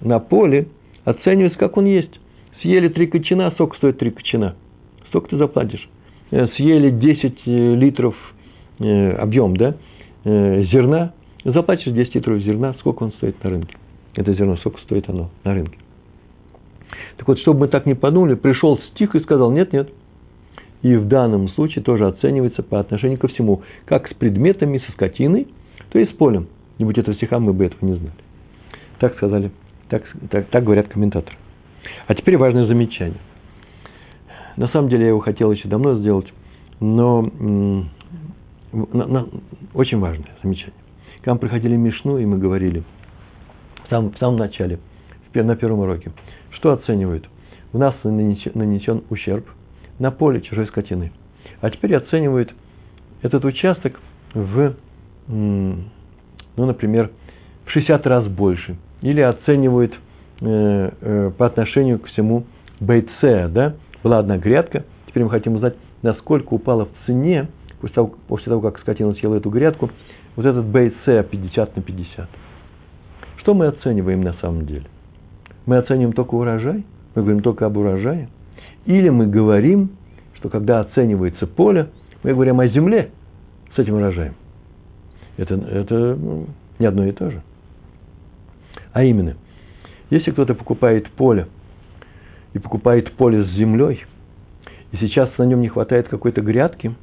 на 0.00 0.18
поле 0.18 0.68
оценивается, 1.04 1.58
как 1.58 1.76
он 1.76 1.86
есть. 1.86 2.20
Съели 2.60 2.88
три 2.88 3.06
кочана, 3.06 3.52
сок 3.56 3.76
стоит 3.76 3.98
три 3.98 4.10
кочана. 4.10 4.56
Сколько 5.08 5.28
ты 5.28 5.36
заплатишь? 5.36 5.88
Э, 6.30 6.48
съели 6.56 6.90
10 6.90 7.46
литров 7.46 8.16
объем, 8.78 9.56
да, 9.56 9.74
зерна, 10.24 11.12
заплатишь 11.44 11.92
10 11.92 12.14
литров 12.14 12.40
зерна, 12.42 12.74
сколько 12.74 13.02
он 13.02 13.12
стоит 13.12 13.42
на 13.42 13.50
рынке 13.50 13.76
это 14.18 14.34
зерно, 14.34 14.56
сколько 14.56 14.80
стоит 14.80 15.08
оно 15.08 15.30
на 15.44 15.54
рынке. 15.54 15.78
Так 17.16 17.28
вот, 17.28 17.38
чтобы 17.40 17.60
мы 17.60 17.68
так 17.68 17.86
не 17.86 17.94
подумали, 17.94 18.34
пришел 18.34 18.78
стих 18.90 19.14
и 19.14 19.20
сказал, 19.20 19.50
нет, 19.50 19.72
нет. 19.72 19.90
И 20.82 20.94
в 20.94 21.08
данном 21.08 21.48
случае 21.50 21.82
тоже 21.82 22.06
оценивается 22.06 22.62
по 22.62 22.78
отношению 22.78 23.18
ко 23.18 23.28
всему, 23.28 23.62
как 23.84 24.08
с 24.08 24.14
предметами, 24.14 24.78
со 24.78 24.92
скотиной, 24.92 25.48
то 25.90 25.98
и 25.98 26.06
с 26.06 26.10
полем. 26.10 26.46
Не 26.78 26.84
будь 26.84 26.98
этого 26.98 27.16
стиха, 27.16 27.38
мы 27.40 27.52
бы 27.52 27.64
этого 27.64 27.84
не 27.84 27.96
знали. 27.96 28.14
Так 29.00 29.16
сказали, 29.16 29.50
так, 29.88 30.04
так, 30.30 30.46
так 30.48 30.64
говорят 30.64 30.88
комментаторы. 30.88 31.36
А 32.06 32.14
теперь 32.14 32.36
важное 32.36 32.66
замечание. 32.66 33.18
На 34.56 34.68
самом 34.68 34.88
деле 34.88 35.02
я 35.02 35.08
его 35.08 35.20
хотел 35.20 35.50
еще 35.50 35.68
давно 35.68 35.98
сделать, 35.98 36.26
но 36.80 37.22
на, 38.72 39.06
на, 39.06 39.28
очень 39.74 39.98
важное 39.98 40.28
замечание. 40.42 40.74
К 41.22 41.26
нам 41.26 41.38
приходили 41.38 41.76
Мишну, 41.76 42.18
и 42.18 42.24
мы 42.24 42.38
говорили– 42.38 42.84
в 43.88 43.90
самом, 43.90 44.12
в 44.12 44.18
самом 44.18 44.36
начале, 44.36 44.78
на 45.34 45.56
первом 45.56 45.80
уроке. 45.80 46.10
Что 46.50 46.72
оценивают? 46.72 47.28
У 47.72 47.78
нас 47.78 47.94
нанесен 48.02 49.04
ущерб 49.08 49.46
на 49.98 50.10
поле 50.10 50.40
чужой 50.40 50.66
скотины. 50.66 51.12
А 51.60 51.70
теперь 51.70 51.94
оценивают 51.96 52.52
этот 53.22 53.44
участок 53.44 54.00
в, 54.34 54.74
ну, 55.26 55.84
например, 56.56 57.10
в 57.64 57.70
60 57.70 58.06
раз 58.06 58.26
больше. 58.26 58.76
Или 59.02 59.20
оценивают 59.20 59.92
э, 60.40 60.90
э, 61.00 61.30
по 61.36 61.46
отношению 61.46 61.98
к 61.98 62.06
всему 62.06 62.44
бейце, 62.80 63.48
да? 63.48 63.74
Была 64.02 64.18
одна 64.18 64.38
грядка, 64.38 64.84
теперь 65.06 65.24
мы 65.24 65.30
хотим 65.30 65.54
узнать, 65.54 65.74
насколько 66.02 66.54
упала 66.54 66.86
в 66.86 66.90
цене, 67.06 67.48
после 67.80 67.94
того, 67.94 68.14
после 68.28 68.50
того 68.50 68.60
как 68.60 68.78
скотина 68.80 69.12
съела 69.14 69.36
эту 69.36 69.50
грядку, 69.50 69.90
вот 70.36 70.46
этот 70.46 70.64
бейце 70.66 71.24
50 71.28 71.76
на 71.76 71.82
50. 71.82 72.28
Что 73.38 73.54
мы 73.54 73.66
оцениваем 73.66 74.20
на 74.22 74.34
самом 74.34 74.66
деле? 74.66 74.86
Мы 75.66 75.76
оцениваем 75.76 76.12
только 76.12 76.34
урожай? 76.34 76.84
Мы 77.14 77.22
говорим 77.22 77.42
только 77.42 77.66
об 77.66 77.76
урожае? 77.76 78.28
Или 78.88 79.10
мы 79.10 79.26
говорим, 79.26 79.90
что 80.36 80.48
когда 80.48 80.80
оценивается 80.80 81.46
поле, 81.46 81.90
мы 82.22 82.32
говорим 82.32 82.58
о 82.58 82.68
земле 82.68 83.10
с 83.76 83.78
этим 83.78 83.96
урожаем? 83.96 84.32
Это, 85.36 85.56
это 85.56 86.16
ну, 86.18 86.46
не 86.78 86.86
одно 86.86 87.04
и 87.04 87.12
то 87.12 87.30
же. 87.30 87.42
А 88.94 89.04
именно, 89.04 89.36
если 90.08 90.30
кто-то 90.30 90.54
покупает 90.54 91.10
поле, 91.10 91.48
и 92.54 92.58
покупает 92.58 93.12
поле 93.12 93.44
с 93.44 93.50
землей, 93.50 94.06
и 94.92 94.96
сейчас 94.96 95.36
на 95.36 95.42
нем 95.42 95.60
не 95.60 95.68
хватает 95.68 96.08
какой-то 96.08 96.40
грядки, 96.40 96.94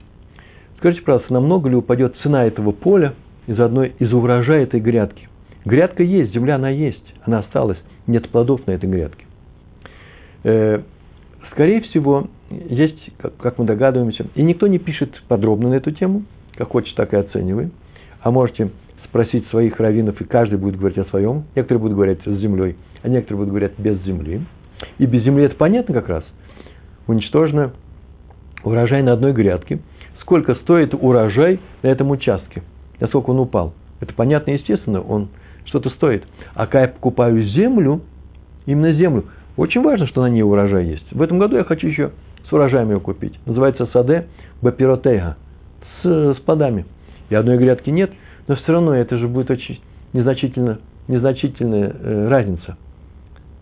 скажите, 0.80 1.04
пожалуйста, 1.04 1.34
намного 1.34 1.70
ли 1.70 1.76
упадет 1.76 2.16
цена 2.24 2.46
этого 2.46 2.72
поля 2.72 3.14
из 3.46 3.60
одной 3.60 3.94
из 4.00 4.12
урожая 4.12 4.64
этой 4.64 4.80
грядки? 4.80 5.30
Грядка 5.66 6.02
есть, 6.02 6.34
земля 6.34 6.56
она 6.56 6.70
есть, 6.70 7.14
она 7.22 7.40
осталась, 7.40 7.78
нет 8.08 8.28
плодов 8.30 8.66
на 8.66 8.72
этой 8.72 8.90
грядке. 8.90 9.24
Скорее 11.56 11.80
всего, 11.84 12.28
есть, 12.50 13.12
как 13.40 13.58
мы 13.58 13.64
догадываемся, 13.64 14.28
и 14.36 14.44
никто 14.44 14.68
не 14.68 14.78
пишет 14.78 15.24
подробно 15.30 15.70
на 15.70 15.76
эту 15.76 15.92
тему, 15.92 16.24
как 16.58 16.68
хочет, 16.68 16.94
так 16.98 17.14
и 17.14 17.16
оцениваем. 17.16 17.72
А 18.20 18.30
можете 18.30 18.72
спросить 19.06 19.48
своих 19.48 19.80
раввинов, 19.80 20.20
и 20.20 20.26
каждый 20.26 20.60
будет 20.60 20.78
говорить 20.78 20.98
о 20.98 21.06
своем. 21.06 21.46
Некоторые 21.56 21.80
будут 21.80 21.96
говорить 21.96 22.20
с 22.26 22.40
землей, 22.40 22.76
а 23.04 23.08
некоторые 23.08 23.38
будут 23.38 23.52
говорить 23.52 23.72
без 23.78 24.04
земли. 24.04 24.42
И 24.98 25.06
без 25.06 25.24
земли 25.24 25.46
это 25.46 25.56
понятно 25.56 25.94
как 25.94 26.10
раз. 26.10 26.26
Уничтожено 27.08 27.72
урожай 28.66 29.02
на 29.02 29.14
одной 29.14 29.32
грядке. 29.32 29.80
Сколько 30.20 30.56
стоит 30.56 30.94
урожай 30.94 31.62
на 31.84 31.88
этом 31.88 32.12
участке? 32.12 32.64
Насколько 33.00 33.30
он 33.30 33.40
упал? 33.40 33.74
Это 34.02 34.14
понятно, 34.14 34.52
естественно, 34.52 35.00
он 35.00 35.30
что-то 35.64 35.90
стоит. 35.92 36.26
А 36.54 36.66
когда 36.66 36.82
я 36.82 36.88
покупаю 36.90 37.42
землю, 37.46 38.02
именно 38.66 38.92
землю, 38.92 39.24
очень 39.58 39.82
важно, 39.82 40.08
что 40.08 40.22
на 40.22 40.30
ней 40.30 40.42
урожай 40.42 40.86
есть. 40.86 41.12
В 41.12 41.22
этом 41.22 41.40
году 41.40 41.58
я 41.58 41.64
хочу 41.64 41.88
еще 41.88 42.12
с 42.48 42.54
урожаем 42.54 42.92
ее 42.92 43.00
купить. 43.00 43.40
Называется 43.46 43.88
саде 43.88 44.28
бапиротега. 44.62 45.38
С, 46.02 46.36
с 46.36 46.38
плодами. 46.42 46.86
И 47.30 47.36
одной 47.36 47.58
грядки 47.58 47.90
нет, 47.90 48.12
но 48.48 48.56
все 48.56 48.74
равно 48.74 48.94
это 48.94 49.18
же 49.18 49.28
будет 49.28 49.50
очень 49.50 49.82
незначительно, 50.14 50.80
незначительная 51.08 51.92
э, 51.92 52.28
разница. 52.28 52.78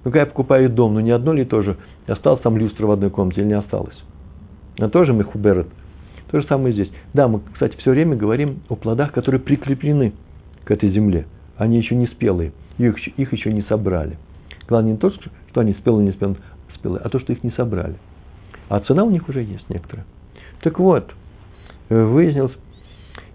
Ну, 0.03 0.11
я 0.13 0.25
покупаю 0.25 0.69
дом, 0.69 0.95
ну 0.95 0.99
не 0.99 1.11
одно 1.11 1.31
ли 1.31 1.45
тоже, 1.45 1.77
осталось 2.07 2.41
там 2.41 2.57
люстра 2.57 2.85
в 2.85 2.91
одной 2.91 3.09
комнате 3.09 3.41
или 3.41 3.47
не 3.47 3.53
осталось. 3.53 3.95
А 4.79 4.89
тоже 4.89 5.13
мы 5.13 5.23
хуберет. 5.23 5.67
То 6.29 6.41
же 6.41 6.47
самое 6.47 6.73
здесь. 6.73 6.89
Да, 7.13 7.29
мы, 7.29 7.39
кстати, 7.53 7.77
все 7.77 7.91
время 7.91 8.17
говорим 8.17 8.59
о 8.67 8.75
плодах, 8.75 9.13
которые 9.13 9.39
прикреплены 9.39 10.13
к 10.65 10.71
этой 10.71 10.89
земле 10.89 11.25
они 11.57 11.77
еще 11.77 11.95
не 11.95 12.07
спелые, 12.07 12.51
их, 12.77 12.95
их 13.07 13.33
еще 13.33 13.53
не 13.53 13.61
собрали. 13.63 14.17
Главное 14.73 14.93
не 14.93 14.97
то, 14.97 15.11
что 15.11 15.61
они 15.61 15.73
спелые, 15.73 16.07
не 16.07 16.13
спелые, 16.13 16.37
спелые, 16.73 17.01
а 17.03 17.09
то, 17.09 17.19
что 17.19 17.31
их 17.31 17.43
не 17.43 17.51
собрали. 17.51 17.93
А 18.69 18.79
цена 18.79 19.03
у 19.03 19.11
них 19.11 19.29
уже 19.29 19.43
есть 19.43 19.69
некоторая. 19.69 20.03
Так 20.63 20.79
вот, 20.79 21.13
выяснилось 21.89 22.53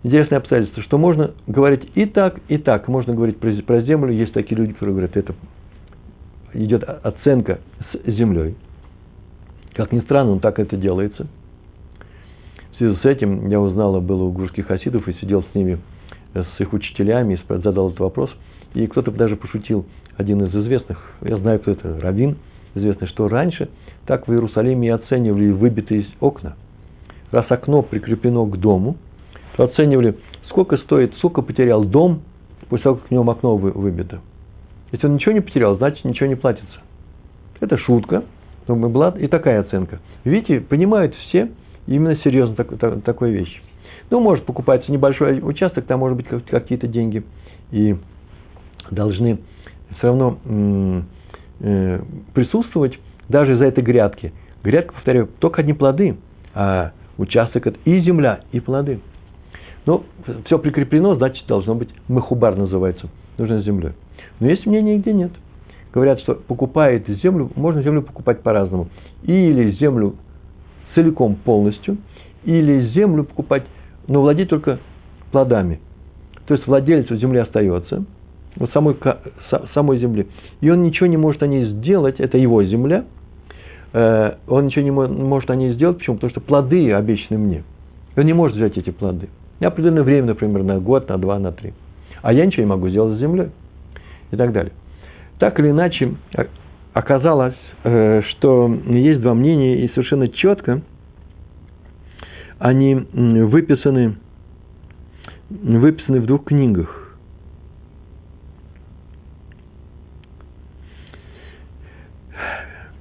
интересное 0.02 0.38
обстоятельство, 0.38 0.82
что 0.82 0.98
можно 0.98 1.34
говорить 1.46 1.92
и 1.94 2.06
так, 2.06 2.40
и 2.48 2.58
так. 2.58 2.88
Можно 2.88 3.14
говорить 3.14 3.38
про, 3.38 3.52
про 3.62 3.82
землю. 3.82 4.12
Есть 4.12 4.32
такие 4.32 4.56
люди, 4.56 4.72
которые 4.72 4.94
говорят, 4.94 5.16
это 5.16 5.32
идет 6.54 6.82
оценка 6.82 7.60
с 7.92 8.10
землей. 8.10 8.56
Как 9.74 9.92
ни 9.92 10.00
странно, 10.00 10.34
но 10.34 10.40
так 10.40 10.58
это 10.58 10.76
делается. 10.76 11.28
В 12.72 12.78
связи 12.78 12.96
с 12.96 13.04
этим 13.04 13.46
я 13.46 13.60
узнала, 13.60 14.00
было 14.00 14.24
у 14.24 14.32
гурских 14.32 14.66
хасидов 14.66 15.06
и 15.06 15.12
сидел 15.20 15.44
с 15.44 15.54
ними 15.54 15.78
с 16.34 16.60
их 16.60 16.72
учителями, 16.72 17.40
задал 17.48 17.90
этот 17.90 18.00
вопрос, 18.00 18.32
и 18.74 18.86
кто-то 18.86 19.10
даже 19.10 19.36
пошутил, 19.36 19.86
один 20.16 20.44
из 20.44 20.54
известных, 20.54 20.98
я 21.22 21.36
знаю, 21.38 21.60
кто 21.60 21.70
это, 21.70 22.00
Равин, 22.00 22.36
известный, 22.74 23.08
что 23.08 23.28
раньше 23.28 23.68
так 24.06 24.26
в 24.26 24.32
Иерусалиме 24.32 24.88
и 24.88 24.90
оценивали 24.90 25.50
выбитые 25.50 26.06
окна. 26.20 26.56
Раз 27.30 27.46
окно 27.50 27.82
прикреплено 27.82 28.46
к 28.46 28.56
дому, 28.58 28.96
то 29.56 29.64
оценивали, 29.64 30.16
сколько 30.48 30.76
стоит, 30.78 31.14
сколько 31.16 31.42
потерял 31.42 31.84
дом 31.84 32.22
после 32.68 32.84
того, 32.84 32.96
как 32.96 33.08
в 33.08 33.10
нем 33.10 33.28
окно 33.28 33.56
выбито. 33.56 34.20
Если 34.92 35.06
он 35.06 35.14
ничего 35.14 35.32
не 35.32 35.40
потерял, 35.40 35.76
значит 35.76 36.04
ничего 36.04 36.26
не 36.26 36.36
платится. 36.36 36.80
Это 37.60 37.76
шутка, 37.76 38.24
но 38.66 38.76
была 38.76 39.10
и 39.10 39.26
такая 39.26 39.60
оценка. 39.60 40.00
Видите, 40.24 40.60
понимают 40.60 41.14
все 41.14 41.50
именно 41.86 42.16
серьезно 42.18 42.54
так, 42.54 42.76
так, 42.78 43.02
такую 43.02 43.32
вещь. 43.32 43.62
Ну, 44.10 44.20
может 44.20 44.44
покупается 44.44 44.90
небольшой 44.90 45.40
участок, 45.42 45.84
там 45.84 46.00
может 46.00 46.16
быть 46.16 46.26
какие-то 46.46 46.86
деньги. 46.86 47.24
И 47.70 47.96
должны 48.94 49.38
все 49.98 50.08
равно 50.08 50.38
э, 51.60 52.00
присутствовать 52.34 52.98
даже 53.28 53.56
за 53.56 53.64
этой 53.64 53.82
грядки. 53.82 54.32
Грядка, 54.62 54.94
повторяю, 54.94 55.28
только 55.38 55.62
одни 55.62 55.72
плоды, 55.72 56.16
а 56.54 56.92
участок 57.16 57.66
это 57.66 57.78
и 57.84 58.00
земля, 58.00 58.40
и 58.52 58.60
плоды. 58.60 59.00
Ну, 59.86 60.04
все 60.44 60.58
прикреплено, 60.58 61.14
значит, 61.14 61.46
должно 61.46 61.74
быть 61.74 61.88
махубар 62.08 62.56
называется, 62.56 63.08
нужно 63.38 63.62
землей. 63.62 63.92
Но 64.40 64.48
есть 64.48 64.66
мнение, 64.66 64.98
где 64.98 65.12
нет. 65.12 65.32
Говорят, 65.92 66.20
что 66.20 66.34
покупает 66.34 67.08
землю, 67.22 67.50
можно 67.56 67.82
землю 67.82 68.02
покупать 68.02 68.42
по-разному. 68.42 68.88
Или 69.22 69.72
землю 69.72 70.16
целиком 70.94 71.36
полностью, 71.36 71.96
или 72.44 72.88
землю 72.88 73.24
покупать 73.24 73.64
но 74.08 74.22
владеть 74.22 74.48
только 74.48 74.80
плодами. 75.30 75.78
То 76.46 76.54
есть 76.54 76.66
владельцу 76.66 77.16
земли 77.16 77.38
остается, 77.38 78.04
вот 78.56 78.70
самой, 78.72 78.96
самой 79.74 79.98
земли. 79.98 80.26
И 80.60 80.70
он 80.70 80.82
ничего 80.82 81.06
не 81.06 81.16
может 81.16 81.42
о 81.42 81.46
ней 81.46 81.66
сделать, 81.66 82.20
это 82.20 82.38
его 82.38 82.62
земля, 82.64 83.04
э, 83.92 84.34
он 84.46 84.66
ничего 84.66 84.84
не 84.84 84.90
может 84.90 85.50
о 85.50 85.56
ней 85.56 85.72
сделать, 85.74 85.98
почему? 85.98 86.16
Потому 86.16 86.30
что 86.30 86.40
плоды 86.40 86.92
обещаны 86.92 87.38
мне. 87.38 87.64
Он 88.16 88.24
не 88.24 88.32
может 88.32 88.56
взять 88.56 88.76
эти 88.76 88.90
плоды. 88.90 89.28
На 89.60 89.68
определенное 89.68 90.02
время, 90.02 90.28
например, 90.28 90.62
на 90.62 90.78
год, 90.80 91.08
на 91.08 91.18
два, 91.18 91.38
на 91.38 91.52
три. 91.52 91.72
А 92.22 92.32
я 92.32 92.46
ничего 92.46 92.62
не 92.62 92.68
могу 92.68 92.88
сделать 92.88 93.16
с 93.16 93.20
землей. 93.20 93.48
И 94.30 94.36
так 94.36 94.52
далее. 94.52 94.72
Так 95.38 95.58
или 95.60 95.70
иначе, 95.70 96.14
оказалось, 96.92 97.54
э, 97.84 98.22
что 98.30 98.72
есть 98.86 99.20
два 99.20 99.34
мнения, 99.34 99.84
и 99.84 99.88
совершенно 99.88 100.28
четко– 100.28 100.82
они 102.58 102.94
выписаны 102.94 104.16
выписаны 105.48 106.20
в 106.20 106.26
двух 106.26 106.44
книгах. 106.44 107.07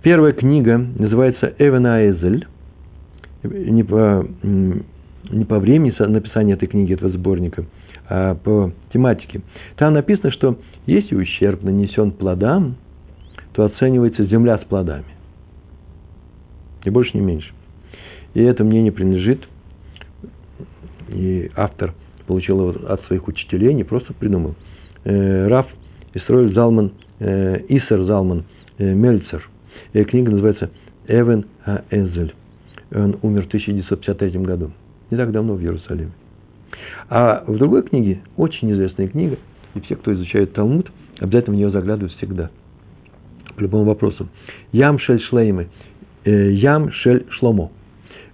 Первая 0.01 0.32
книга 0.32 0.77
называется 0.77 1.54
Эвена 1.58 2.10
Эзель. 2.10 2.48
Не 3.44 3.84
по, 3.84 4.27
не 4.44 5.46
по 5.46 5.60
времени 5.60 5.94
написания 6.00 6.54
этой 6.54 6.68
книги, 6.68 6.94
этого 6.94 7.12
сборника, 7.12 7.66
а 8.10 8.36
по 8.36 8.72
тематике. 8.94 9.42
Там 9.75 9.94
написано, 9.94 10.32
что 10.32 10.60
если 10.86 11.16
ущерб 11.16 11.63
нанесен 11.63 12.12
плодам, 12.12 12.75
то 13.54 13.66
оценивается 13.66 14.25
земля 14.25 14.58
с 14.60 14.62
плодами. 14.62 15.06
И 16.84 16.89
больше, 16.89 17.18
не 17.18 17.24
меньше. 17.24 17.51
И 18.34 18.42
это 18.42 18.63
мнение 18.63 18.92
принадлежит, 18.92 19.48
и 21.10 21.50
автор 21.56 21.94
получил 22.27 22.70
его 22.70 22.88
от 22.88 23.04
своих 23.06 23.27
учителей, 23.27 23.74
не 23.74 23.84
просто 23.84 24.13
придумал. 24.13 24.56
Э, 25.06 25.48
Раф 25.48 25.68
Исроиль 26.13 26.54
Залман, 26.54 26.92
э, 27.20 27.62
Исер 27.70 28.04
Залман 28.04 28.44
э, 28.77 28.94
Мельцер. 28.94 29.50
И 29.94 30.03
книга 30.03 30.32
называется 30.32 30.70
«Эвен 31.08 31.46
Аэзель». 31.65 32.34
Он 32.94 33.17
умер 33.22 33.44
в 33.44 33.48
1953 33.48 34.39
году. 34.41 34.72
Не 35.12 35.17
так 35.17 35.32
давно 35.32 35.56
в 35.56 35.62
Иерусалиме. 35.62 36.12
А 37.10 37.44
в 37.48 37.58
другой 37.58 37.84
книге, 37.84 38.22
очень 38.36 38.72
известная 38.74 39.08
книга, 39.08 39.38
и 39.75 39.82
все, 39.82 39.96
кто 39.96 40.13
изучает 40.13 40.53
Талмуд, 40.53 40.91
обязательно 41.20 41.56
в 41.56 41.60
нее 41.60 41.72
заглядывают 41.72 42.13
всегда. 42.13 42.50
По 43.56 43.62
любому 43.62 43.86
вопросу. 43.86 44.27
Ям 44.72 45.00
Шель 45.00 45.22
Шлеймы. 45.22 45.67
Ям 46.25 46.91
Шель 46.91 47.25
Шломо. 47.29 47.72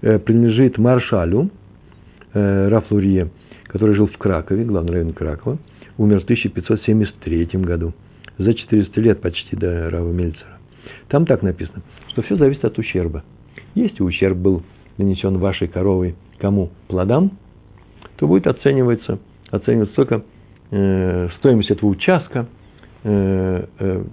Принадлежит 0.02 0.78
Маршалю, 0.78 1.50
Рафлурье, 2.34 3.30
который 3.68 3.96
жил 3.96 4.08
в 4.08 4.18
Кракове, 4.18 4.66
главный 4.66 4.94
район 4.94 5.14
Кракова, 5.14 5.58
умер 5.98 6.22
в 6.22 6.24
1573 6.24 7.46
году, 7.62 7.94
за 8.38 8.54
400 8.54 9.02
лет 9.02 9.22
почти 9.22 9.56
до 9.56 9.90
Рава 9.90 10.12
Мельцера. 10.12 10.58
Там 11.14 11.28
так 11.28 11.44
написано, 11.44 11.84
что 12.08 12.24
все 12.24 12.36
зависит 12.38 12.66
от 12.66 12.76
ущерба. 12.80 13.24
Если 13.76 14.02
ущерб 14.02 14.36
был 14.36 14.64
нанесен 14.98 15.38
вашей 15.38 15.68
коровой 15.68 16.16
кому? 16.40 16.72
Плодам, 16.88 17.34
то 18.16 18.26
будет 18.26 18.48
оцениваться, 18.48 19.20
оцениваться 19.52 19.94
только 19.94 20.24
э, 20.72 21.30
стоимость 21.38 21.70
этого 21.70 21.92
участка 21.92 22.48
э, 23.04 23.66
э, 23.78 24.04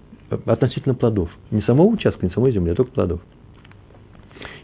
относительно 0.45 0.95
плодов. 0.95 1.31
Не 1.51 1.63
самого 1.63 1.87
участка, 1.87 2.27
не 2.27 2.33
самой 2.33 2.53
земли, 2.53 2.73
а 2.73 2.75
только 2.75 2.93
плодов. 2.93 3.23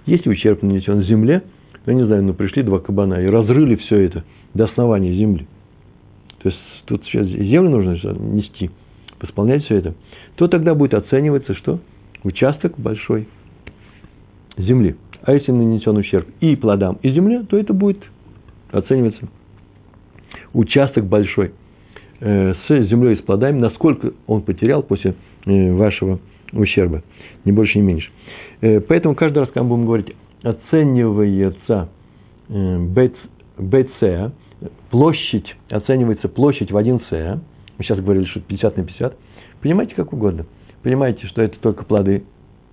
Если 0.05 0.29
ущерб 0.29 0.63
нанесен 0.63 1.05
земле, 1.05 1.43
ну, 1.87 1.95
не 1.95 2.05
знаю, 2.05 2.23
ну, 2.23 2.35
пришли 2.35 2.63
два 2.63 2.81
кабана 2.81 3.15
и 3.15 3.27
разрыли 3.29 3.77
все 3.77 3.97
это 3.97 4.25
до 4.53 4.65
основания 4.65 5.15
земли. 5.15 5.47
То 6.43 6.51
есть, 6.51 6.61
тут 6.85 7.03
сейчас 7.07 7.29
землю 7.29 7.71
нужно 7.71 7.93
нести, 8.13 8.71
восполнять 9.23 9.65
все 9.65 9.77
это. 9.77 9.95
То 10.35 10.49
тогда 10.49 10.75
будет 10.75 10.93
оцениваться, 10.93 11.55
что 11.55 11.81
участок 12.27 12.75
большой 12.79 13.29
земли. 14.57 14.97
А 15.23 15.33
если 15.33 15.53
нанесен 15.53 15.97
ущерб 15.97 16.27
и 16.41 16.57
плодам, 16.57 16.99
и 17.03 17.11
земле, 17.11 17.43
то 17.49 17.57
это 17.57 17.73
будет 17.73 18.03
оцениваться 18.71 19.29
участок 20.53 21.05
большой 21.07 21.53
э, 22.21 22.55
с 22.55 22.89
землей 22.89 23.15
и 23.15 23.19
с 23.19 23.23
плодами, 23.23 23.59
насколько 23.59 24.13
он 24.27 24.43
потерял 24.43 24.83
после 24.83 25.15
э, 25.47 25.73
вашего 25.73 26.19
ущерба, 26.53 27.03
не 27.45 27.53
больше, 27.53 27.79
не 27.79 27.85
меньше. 27.85 28.11
Э, 28.61 28.81
поэтому 28.81 29.15
каждый 29.15 29.39
раз, 29.39 29.49
когда 29.49 29.63
мы 29.63 29.71
будем 29.71 29.87
говорить 29.87 30.15
оценивается 30.43 31.89
БЦ, 32.49 34.33
площадь, 34.91 35.57
оценивается 35.71 36.29
площадь 36.29 36.71
в 36.71 36.77
1С, 36.77 37.41
мы 37.79 37.85
сейчас 37.85 37.99
говорили, 37.99 38.25
что 38.27 38.41
50 38.41 38.77
на 38.77 38.85
50, 38.85 39.17
понимаете, 39.61 39.95
как 39.95 40.13
угодно. 40.13 40.47
Понимаете, 40.87 41.27
что 41.27 41.43
это 41.43 41.59
только 41.59 41.85
плоды, 41.85 42.23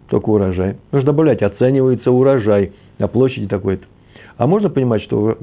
только 0.07 0.29
урожай. 0.29 0.77
Нужно 0.91 1.13
добавлять, 1.13 1.41
оценивается 1.41 2.11
урожай 2.11 2.73
на 2.99 3.07
площади 3.07 3.47
такой-то. 3.47 3.87
А 4.37 4.45
можно 4.45 4.69
понимать, 4.69 5.01
что 5.01 5.35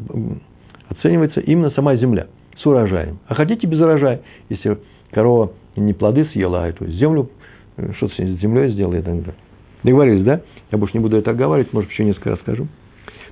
оценивается 0.89 1.41
именно 1.41 1.71
сама 1.71 1.97
земля 1.97 2.29
с 2.57 2.65
урожаем. 2.65 3.19
А 3.27 3.35
хотите 3.35 3.67
без 3.67 3.81
урожая, 3.81 4.21
если 4.49 4.79
корова 5.11 5.51
не 5.75 5.93
плоды 5.95 6.27
съела, 6.27 6.63
а 6.63 6.69
эту 6.69 6.87
землю, 6.87 7.31
э, 7.77 7.93
что-то 7.95 8.15
с 8.15 8.41
землей 8.41 8.71
сделала 8.71 8.95
и 8.95 9.03
так 9.03 9.17
далее. 9.17 9.35
Договорились, 9.83 10.23
да? 10.23 10.43
Я 10.71 10.79
больше 10.79 10.97
не 10.97 11.03
буду 11.03 11.17
это 11.17 11.33
оговаривать, 11.33 11.73
может, 11.73 11.91
еще 11.91 12.05
несколько 12.05 12.31
раз 12.31 12.39
скажу. 12.39 12.69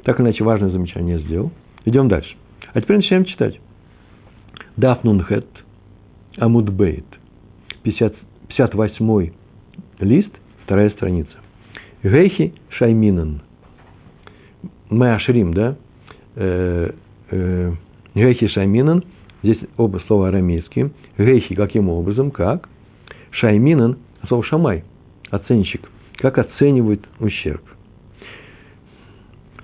Так 0.03 0.21
иначе 0.21 0.43
важное 0.43 0.71
замечание 0.71 1.21
сделал. 1.21 1.53
Идем 1.85 2.09
дальше. 2.09 2.35
А 2.75 2.81
теперь 2.81 2.97
начинаем 2.97 3.25
читать. 3.25 3.61
Дафнунхет 4.77 5.47
Амудбейт. 6.39 7.07
50, 7.85 8.15
68 8.59 9.31
лист, 10.01 10.31
вторая 10.65 10.91
страница. 10.91 11.31
Гейхи 12.03 12.55
шайминен. 12.71 13.43
Мы 14.91 15.15
ашрим, 15.15 15.55
да? 15.55 15.77
Э, 16.35 16.91
э, 17.31 17.73
Гейхи 18.17 18.49
шайминен. 18.49 19.05
Здесь 19.45 19.59
оба 19.77 19.99
слова 20.09 20.29
арамейские. 20.29 20.91
Гейхи 21.17 21.55
каким 21.55 21.89
образом? 21.89 22.33
Как? 22.33 22.69
Шайминен, 23.31 23.99
слово 24.27 24.43
шамай, 24.43 24.83
оценщик. 25.31 25.89
Как 26.17 26.39
оценивает 26.39 27.07
ущерб? 27.21 27.63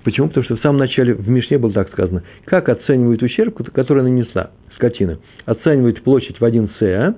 Почему? 0.05 0.29
Потому 0.29 0.45
что 0.45 0.57
в 0.57 0.61
самом 0.61 0.79
начале 0.79 1.15
в 1.15 1.29
Мишне 1.29 1.59
было 1.59 1.73
так 1.73 1.91
сказано. 1.91 2.23
Как 2.45 2.69
оценивает 2.69 3.25
ущерб, 3.25 3.57
который 3.73 4.05
нанесла 4.05 4.51
скотина? 4.77 5.19
Оценивает 5.47 6.05
площадь 6.05 6.39
в 6.39 6.45
1 6.45 6.71
а? 6.83 7.15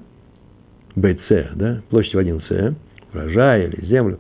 БЦ, 0.97 1.55
да, 1.55 1.83
площадь 1.91 2.15
в 2.15 2.19
1 2.19 2.43
С, 2.49 2.75
урожай 3.13 3.67
или 3.67 3.87
землю. 3.87 4.19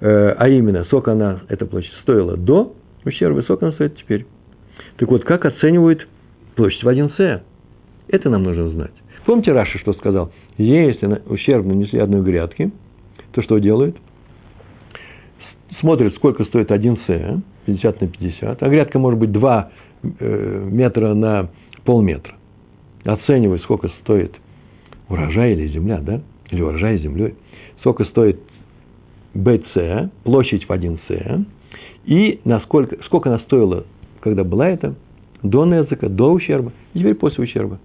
Э, 0.00 0.34
а 0.38 0.48
именно, 0.48 0.84
сколько 0.84 1.12
она, 1.12 1.40
эта 1.48 1.66
площадь, 1.66 1.92
стоила 2.02 2.36
до 2.36 2.74
ущерба, 3.04 3.40
сколько 3.42 3.66
она 3.66 3.74
стоит 3.74 3.96
теперь. 3.96 4.26
Так 4.96 5.08
вот, 5.08 5.24
как 5.24 5.44
оценивают 5.44 6.06
площадь 6.54 6.82
в 6.82 6.88
1 6.88 7.10
С? 7.16 7.42
Это 8.08 8.30
нам 8.30 8.42
нужно 8.44 8.68
знать. 8.68 8.92
Помните 9.26 9.52
Раши, 9.52 9.78
что 9.78 9.92
сказал? 9.94 10.32
Если 10.56 11.22
ущерб 11.26 11.66
нанесли 11.66 11.98
одной 11.98 12.22
грядки, 12.22 12.70
то 13.32 13.42
что 13.42 13.58
делают? 13.58 13.96
смотрит, 15.80 16.14
сколько 16.16 16.44
стоит 16.44 16.70
один 16.70 16.98
С, 17.06 17.42
50 17.66 18.00
на 18.00 18.08
50, 18.08 18.62
а 18.62 18.68
грядка 18.68 18.98
может 18.98 19.18
быть 19.18 19.32
2 19.32 19.70
э, 20.02 20.68
метра 20.70 21.14
на 21.14 21.50
полметра. 21.84 22.34
Оценивает, 23.04 23.62
сколько 23.62 23.88
стоит 24.02 24.34
урожай 25.08 25.52
или 25.52 25.68
земля, 25.68 25.98
да? 25.98 26.20
Или 26.50 26.62
урожай 26.62 26.98
землей. 26.98 27.34
Сколько 27.80 28.04
стоит 28.04 28.40
БЦ, 29.34 30.10
площадь 30.24 30.64
в 30.64 30.72
1 30.72 30.98
С, 31.08 31.44
и 32.04 32.40
насколько, 32.44 32.96
сколько 33.04 33.28
она 33.28 33.38
стоила, 33.40 33.84
когда 34.20 34.44
была 34.44 34.68
это, 34.68 34.94
до 35.42 35.64
Незака, 35.64 36.08
до 36.08 36.32
ущерба, 36.32 36.72
и 36.94 36.98
теперь 36.98 37.14
после 37.14 37.44
ущерба. 37.44 37.78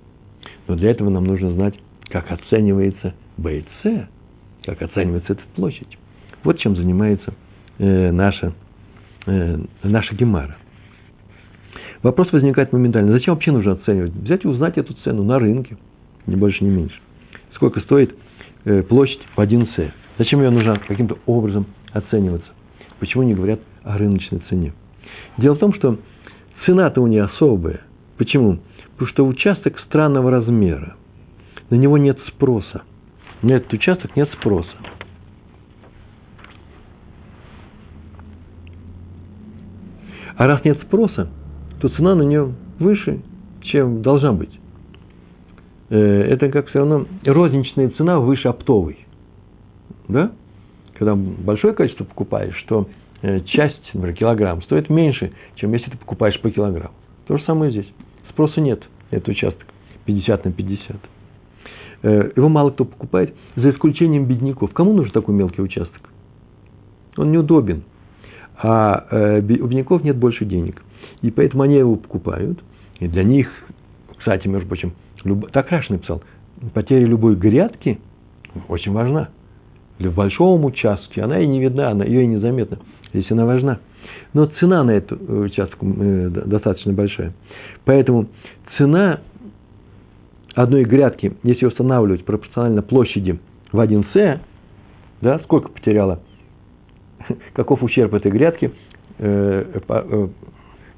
Но 0.67 0.75
для 0.75 0.91
этого 0.91 1.09
нам 1.09 1.25
нужно 1.25 1.51
знать, 1.53 1.75
как 2.09 2.31
оценивается 2.31 3.13
БЦ, 3.38 4.07
как 4.63 4.81
оценивается 4.81 5.33
эта 5.33 5.41
площадь. 5.55 5.97
Вот 6.43 6.59
чем 6.59 6.75
занимается 6.75 7.33
э, 7.77 8.12
наша, 8.12 8.53
э, 9.25 9.59
наша 9.83 10.15
гемара. 10.15 10.57
Вопрос 12.01 12.31
возникает 12.31 12.73
моментально. 12.73 13.12
Зачем 13.13 13.33
вообще 13.33 13.51
нужно 13.51 13.73
оценивать? 13.73 14.13
Взять 14.13 14.43
и 14.43 14.47
узнать 14.47 14.77
эту 14.77 14.93
цену 15.03 15.23
на 15.23 15.39
рынке, 15.39 15.77
ни 16.27 16.36
больше, 16.36 16.63
ни 16.63 16.69
меньше. 16.69 16.99
Сколько 17.63 17.80
стоит 17.80 18.13
э, 18.65 18.82
площадь 18.84 19.21
в 19.38 19.39
1 19.39 19.69
С. 19.78 19.93
Зачем 20.17 20.41
ее 20.41 20.49
нужно 20.49 20.78
каким-то 20.86 21.17
образом 21.26 21.65
оцениваться? 21.93 22.49
Почему 22.99 23.23
не 23.23 23.34
говорят 23.34 23.62
о 23.84 23.97
рыночной 23.97 24.39
цене? 24.49 24.73
Дело 25.38 25.56
в 25.56 25.60
том, 25.60 25.73
что 25.73 25.97
цена-то 26.65 26.99
у 26.99 27.08
нее 27.08 27.23
особая. 27.23 27.80
Почему? 28.17 28.60
Потому 28.91 29.08
что 29.08 29.26
участок 29.26 29.80
странного 29.88 30.30
размера. 30.30 30.97
На 31.69 31.76
него 31.76 31.97
нет 31.97 32.19
спроса. 32.28 32.82
На 33.41 33.54
этот 33.54 33.71
участок 33.71 34.13
нет 34.17 34.30
спроса. 34.34 34.76
А 40.36 40.47
раз 40.47 40.65
нет 40.65 40.82
спроса, 40.82 41.32
то 41.80 41.88
цена 41.88 42.13
на 42.13 42.23
нее 42.23 42.54
выше, 42.80 43.21
чем 43.62 44.02
должна 44.02 44.34
быть. 44.34 44.60
Э, 45.93 46.23
это 46.23 46.49
как 46.49 46.69
все 46.69 46.79
равно 46.79 47.06
розничная 47.23 47.89
цена 47.91 48.19
выше 48.19 48.47
оптовой. 48.47 48.97
Да? 50.08 50.32
Когда 50.97 51.15
большое 51.15 51.75
количество 51.75 52.03
покупаешь, 52.03 52.56
что 52.58 52.88
э, 53.21 53.41
часть, 53.41 53.91
например, 53.93 54.15
килограмм 54.15 54.63
стоит 54.63 54.89
меньше, 54.89 55.34
чем 55.53 55.71
если 55.73 55.91
ты 55.91 55.97
покупаешь 55.97 56.41
по 56.41 56.49
килограмму. 56.49 56.95
То 57.27 57.38
же 57.38 57.43
самое 57.43 57.71
здесь. 57.71 57.86
Спроса 58.29 58.60
нет, 58.60 58.82
этот 59.12 59.27
участок 59.27 59.67
50 60.06 60.45
на 60.45 60.51
50. 60.51 60.97
Э, 62.01 62.32
его 62.36 62.49
мало 62.49 62.71
кто 62.71 62.86
покупает, 62.86 63.36
за 63.56 63.69
исключением 63.69 64.25
бедняков. 64.25 64.73
Кому 64.73 64.93
нужен 64.93 65.12
такой 65.12 65.36
мелкий 65.36 65.62
участок? 65.62 66.10
Он 67.17 67.32
неудобен 67.32 67.84
а 68.56 69.08
у 69.12 69.41
бедняков 69.41 70.03
нет 70.03 70.15
больше 70.15 70.45
денег. 70.45 70.82
И 71.21 71.32
поэтому 71.32 71.63
они 71.63 71.75
его 71.75 71.95
покупают, 71.97 72.63
и 72.99 73.08
для 73.08 73.23
них 73.23 73.49
Кстати, 74.17 74.47
между 74.47 74.67
прочим, 74.69 74.93
люб... 75.23 75.51
так 75.51 75.69
Раш 75.71 75.89
написал, 75.89 76.23
потеря 76.73 77.05
любой 77.05 77.36
грядки 77.36 77.99
очень 78.67 78.91
важна. 78.91 79.29
Или 79.99 80.07
в 80.07 80.15
большом 80.15 80.65
участке, 80.65 81.21
она 81.21 81.39
и 81.39 81.47
не 81.47 81.62
видна, 81.62 81.89
она, 81.89 82.03
ее 82.03 82.23
и 82.23 82.27
незаметно. 82.27 82.79
Здесь 83.13 83.29
она 83.31 83.45
важна. 83.45 83.79
Но 84.33 84.47
цена 84.47 84.83
на 84.83 84.91
эту 84.91 85.15
участку 85.15 85.88
э, 85.88 86.29
достаточно 86.29 86.93
большая. 86.93 87.33
Поэтому 87.86 88.27
цена 88.77 89.19
одной 90.55 90.83
грядки, 90.83 91.33
если 91.43 91.65
устанавливать 91.65 92.25
пропорционально 92.25 92.81
площади 92.81 93.39
в 93.71 93.79
1С, 93.79 94.39
да, 95.21 95.39
сколько 95.39 95.69
потеряла, 95.69 96.21
каков 97.53 97.83
ущерб 97.83 98.13
этой 98.15 98.31
грядки, 98.31 98.71
э, 99.19 99.81
э, 99.88 100.27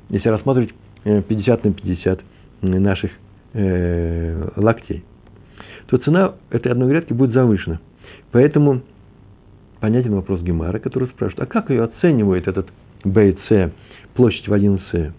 если 0.09 0.29
рассматривать 0.29 0.73
50 1.03 1.63
на 1.63 1.73
50 1.73 2.21
наших 2.61 3.11
локтей, 3.55 5.05
то 5.87 5.97
цена 5.97 6.33
этой 6.49 6.71
одной 6.71 6.89
грядки 6.89 7.13
будет 7.13 7.31
завышена. 7.31 7.79
Поэтому 8.31 8.81
понятен 9.79 10.13
вопрос 10.15 10.41
Гемара, 10.41 10.79
который 10.79 11.07
спрашивает, 11.09 11.47
а 11.47 11.51
как 11.51 11.69
ее 11.69 11.83
оценивает 11.83 12.47
этот 12.47 12.67
БЦ, 13.03 13.71
площадь 14.13 14.47
в 14.47 14.53
1С? 14.53 15.13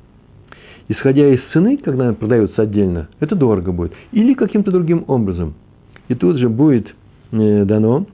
Исходя 0.89 1.29
из 1.29 1.41
цены, 1.53 1.79
когда 1.79 2.05
она 2.05 2.15
продается 2.15 2.63
отдельно, 2.63 3.09
это 3.19 3.35
дорого 3.35 3.73
будет. 3.73 3.93
Или 4.13 4.35
каким-то 4.35 4.71
другим 4.71 5.05
образом. 5.09 5.55
И 6.09 6.15
тут 6.15 6.37
же 6.37 6.49
будет 6.49 6.87
э, 7.33 7.65
дано 7.65 8.07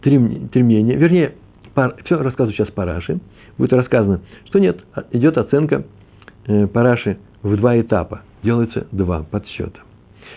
три 0.00 0.18
мнения. 0.62 0.96
Вернее, 0.96 1.34
пар, 1.74 1.96
все 2.04 2.22
рассказываю 2.22 2.54
сейчас 2.54 2.68
Параши. 2.68 3.18
Будет 3.58 3.72
рассказано, 3.72 4.20
что 4.46 4.58
нет, 4.58 4.78
а, 4.94 5.04
идет 5.12 5.36
оценка 5.36 5.84
э, 6.46 6.66
Параши 6.68 7.18
в 7.42 7.56
два 7.56 7.78
этапа. 7.80 8.22
Делается 8.46 8.86
два 8.92 9.24
подсчета. 9.24 9.80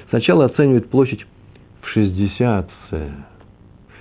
Сначала 0.09 0.45
оценивает 0.45 0.89
площадь 0.89 1.27
в 1.83 1.87
60 1.89 2.67
С. 2.89 3.11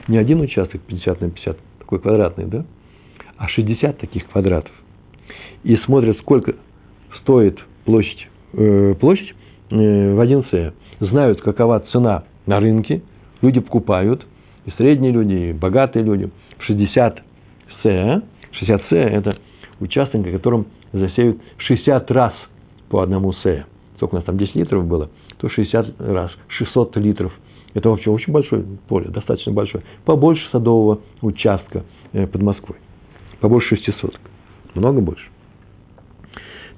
Не 0.08 0.16
один 0.16 0.40
участок 0.40 0.80
50 0.80 1.20
на 1.20 1.30
50, 1.30 1.58
такой 1.78 1.98
квадратный, 1.98 2.46
да? 2.46 2.64
А 3.36 3.48
60 3.48 3.98
таких 3.98 4.26
квадратов. 4.28 4.72
И 5.62 5.76
смотрят, 5.76 6.16
сколько 6.20 6.54
стоит 7.20 7.58
площадь, 7.84 8.26
э, 8.54 8.94
площадь 8.98 9.34
э, 9.68 10.14
в 10.14 10.20
1 10.20 10.44
С. 10.52 10.74
Знают, 11.00 11.42
какова 11.42 11.80
цена 11.92 12.24
на 12.46 12.60
рынке. 12.60 13.02
Люди 13.42 13.60
покупают, 13.60 14.26
и 14.64 14.70
средние 14.78 15.12
люди, 15.12 15.34
и 15.34 15.52
богатые 15.52 16.02
люди. 16.02 16.30
В 16.56 16.64
60 16.64 17.22
С. 17.82 18.22
60 18.52 18.82
С– 18.84 18.86
это 18.90 19.36
участок, 19.80 20.24
на 20.24 20.32
котором 20.32 20.68
засеют 20.94 21.42
60 21.58 22.10
раз 22.10 22.32
по 22.88 23.02
одному 23.02 23.34
С. 23.34 23.66
Сколько 23.98 24.14
у 24.14 24.16
нас 24.18 24.24
там 24.24 24.38
10 24.38 24.54
литров 24.54 24.86
было, 24.86 25.10
то 25.38 25.48
60 25.48 26.00
раз, 26.00 26.30
600 26.46 26.96
литров. 26.98 27.32
Это 27.74 27.90
вообще 27.90 28.10
очень 28.10 28.32
большое 28.32 28.64
поле, 28.88 29.08
достаточно 29.08 29.52
большое. 29.52 29.82
Побольше 30.04 30.48
садового 30.52 31.00
участка 31.20 31.84
э, 32.12 32.28
под 32.28 32.42
Москвой. 32.42 32.78
Побольше 33.40 33.76
600. 33.76 34.14
Много 34.74 35.00
больше. 35.00 35.24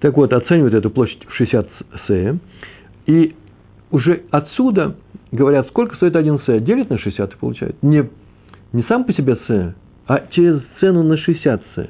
Так 0.01 0.17
вот, 0.17 0.33
оценивают 0.33 0.73
эту 0.73 0.89
площадь 0.89 1.23
в 1.27 1.35
60 1.35 1.69
с, 2.09 2.39
и 3.07 3.35
уже 3.91 4.23
отсюда 4.31 4.97
говорят, 5.31 5.69
сколько 5.69 5.97
стоит 5.97 6.17
один 6.17 6.41
с, 6.41 6.61
делят 6.61 6.89
на 6.89 6.99
60 6.99 7.35
и 7.35 7.37
получают. 7.37 7.83
Не, 7.83 8.09
не 8.73 8.83
сам 8.85 9.05
по 9.05 9.13
себе 9.13 9.37
с, 9.47 9.75
а 10.07 10.27
через 10.31 10.63
цену 10.81 11.03
на 11.03 11.19
60 11.19 11.63
с. 11.77 11.87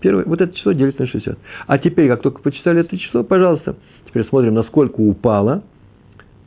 Первое, 0.00 0.24
вот 0.24 0.40
это 0.40 0.56
число 0.56 0.72
делится 0.72 1.02
на 1.02 1.08
60. 1.08 1.38
А 1.66 1.78
теперь, 1.78 2.08
как 2.08 2.22
только 2.22 2.40
почитали 2.40 2.80
это 2.80 2.96
число, 2.96 3.22
пожалуйста, 3.22 3.76
теперь 4.06 4.24
смотрим, 4.26 4.54
насколько 4.54 5.00
упало 5.00 5.62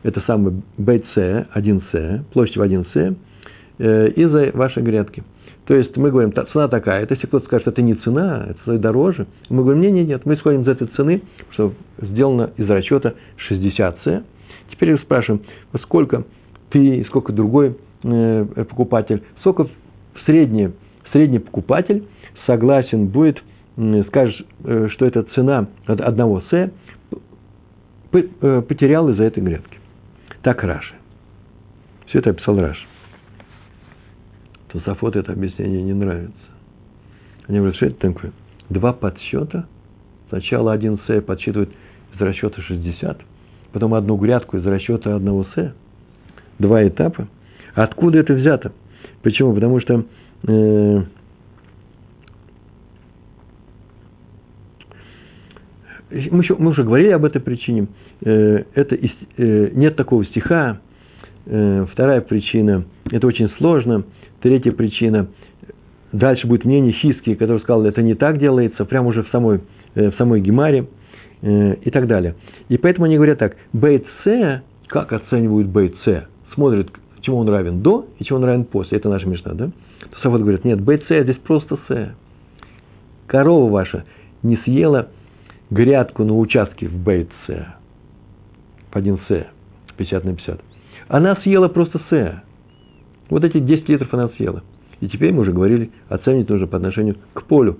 это 0.04 0.22
самый 0.28 0.62
BC, 0.78 1.48
1C, 1.56 2.24
площадь 2.34 2.58
в 2.58 2.62
1C, 2.62 3.16
э, 3.80 4.10
из-за 4.10 4.52
вашей 4.54 4.84
грядки. 4.84 5.24
То 5.66 5.76
есть 5.76 5.96
мы 5.96 6.12
говорим, 6.12 6.34
цена 6.52 6.68
такая. 6.68 7.04
Это 7.04 7.14
если 7.14 7.28
кто-то 7.28 7.46
скажет, 7.46 7.68
это 7.68 7.82
не 7.82 7.96
цена, 7.96 8.48
это 8.50 8.60
стоит 8.64 8.82
дороже. 8.82 9.28
Мы 9.50 9.64
говорим, 9.64 9.82
нет, 9.82 9.94
нет, 9.94 10.08
нет, 10.08 10.26
мы 10.26 10.34
исходим 10.34 10.64
из 10.64 10.68
этой 10.68 10.88
цены, 10.88 11.22
что 11.52 11.74
сделано 12.02 12.52
из 12.58 12.70
расчета 12.70 13.14
60С. 13.50 14.24
Теперь 14.72 14.98
спрашиваем, 15.00 15.44
сколько 15.84 16.26
ты, 16.70 17.06
сколько 17.08 17.32
другой 17.32 17.78
э, 18.04 18.46
покупатель, 18.70 19.24
сколько 19.40 19.68
средний, 20.26 20.72
средний 21.14 21.40
покупатель 21.40 22.04
согласен 22.46 23.08
будет, 23.08 23.42
скажешь, 24.08 24.44
э, 24.64 24.88
что 24.92 25.06
это 25.06 25.24
цена 25.36 25.68
одного 25.86 26.42
С, 26.50 26.72
э, 28.12 28.62
потерял 28.68 29.10
из-за 29.10 29.24
этой 29.24 29.44
грядки. 29.44 29.78
Так 30.42 30.64
Раши. 30.64 30.94
Все 32.08 32.20
это 32.20 32.32
описал 32.32 32.60
Раши. 32.60 32.86
Тософот 34.72 35.16
это 35.16 35.34
объяснение 35.34 35.84
не 35.84 35.94
нравится. 35.94 36.34
Они 37.48 37.58
говорят, 37.60 37.76
что 37.76 37.86
это 37.88 37.96
такое? 38.00 38.32
Два 38.70 38.94
подсчета. 38.94 39.68
Сначала 40.30 40.74
один 40.74 41.00
С 41.08 41.22
подсчитывает 41.22 41.70
из 42.16 42.22
расчета 42.22 42.62
60, 42.62 43.22
потом 43.72 43.94
одну 43.94 44.16
грядку 44.18 44.58
из 44.58 44.66
расчета 44.66 45.16
одного 45.16 45.46
С. 45.56 45.74
Два 46.60 46.88
этапа. 46.88 47.28
Откуда 47.74 48.20
это 48.20 48.34
взято? 48.34 48.72
Почему? 49.22 49.54
Потому 49.54 49.80
что 49.80 50.06
э, 50.48 51.04
мы, 56.32 56.44
еще, 56.44 56.56
мы 56.58 56.72
уже 56.72 56.84
говорили 56.84 57.10
об 57.10 57.26
этой 57.26 57.42
причине. 57.42 57.88
Э, 58.24 58.64
это, 58.74 58.96
э, 58.96 59.70
нет 59.74 59.96
такого 59.96 60.26
стиха. 60.26 60.80
Э, 61.46 61.86
вторая 61.92 62.22
причина– 62.22 62.86
это 63.12 63.28
очень 63.28 63.50
сложно– 63.58 64.04
Третья 64.44 64.74
причина. 64.74 65.28
Дальше 66.12 66.48
будет 66.48 66.66
мнение 66.66 66.92
Хиски, 66.92 67.34
который 67.34 67.60
сказал, 67.62 67.86
это 67.86 68.02
не 68.02 68.14
так 68.14 68.40
делается, 68.40 68.84
прямо 68.84 69.08
уже 69.08 69.24
в 69.24 69.30
самой, 69.30 69.62
в 69.96 70.12
самой 70.18 70.42
Гемаре 70.42 70.88
и 71.42 71.90
так 71.92 72.08
далее. 72.08 72.36
И 72.68 72.78
поэтому 72.78 73.06
они 73.06 73.16
говорят 73.16 73.40
так, 73.40 73.56
бейт 73.72 74.06
С, 74.26 74.62
как 74.88 75.14
оценивают 75.14 75.70
бейт 75.70 75.96
С? 76.04 76.26
Смотрят, 76.56 76.90
чему 77.22 77.38
он 77.38 77.48
равен 77.48 77.82
до 77.82 78.06
и 78.20 78.26
чему 78.26 78.40
он 78.40 78.44
равен 78.44 78.66
после. 78.66 78.98
Это 78.98 79.08
наша 79.08 79.30
мечта, 79.30 79.54
да? 79.54 79.68
То 80.12 80.20
Савод 80.22 80.42
говорит, 80.42 80.66
нет, 80.66 80.82
бейт 80.82 81.04
С 81.08 81.24
здесь 81.24 81.38
просто 81.38 81.80
С. 81.88 82.16
Корова 83.28 83.72
ваша 83.72 84.04
не 84.44 84.58
съела 84.58 85.08
грядку 85.74 86.24
на 86.24 86.38
участке 86.38 86.88
в 86.88 86.96
бейт 86.96 87.30
С, 87.48 87.66
в 88.92 88.96
1 88.96 89.20
С, 89.28 89.48
50 89.98 90.24
на 90.24 90.36
50. 90.36 90.62
Она 91.08 91.36
съела 91.38 91.68
просто 91.68 92.00
С. 92.10 92.44
Вот 93.30 93.44
эти 93.44 93.60
10 93.60 93.90
литров 93.90 94.14
она 94.14 94.30
съела. 94.30 94.64
И 95.02 95.08
теперь 95.08 95.34
мы 95.34 95.42
уже 95.42 95.52
говорили, 95.52 95.92
оценить 96.08 96.50
нужно 96.50 96.68
по 96.68 96.78
отношению 96.78 97.18
к 97.34 97.44
полю. 97.44 97.78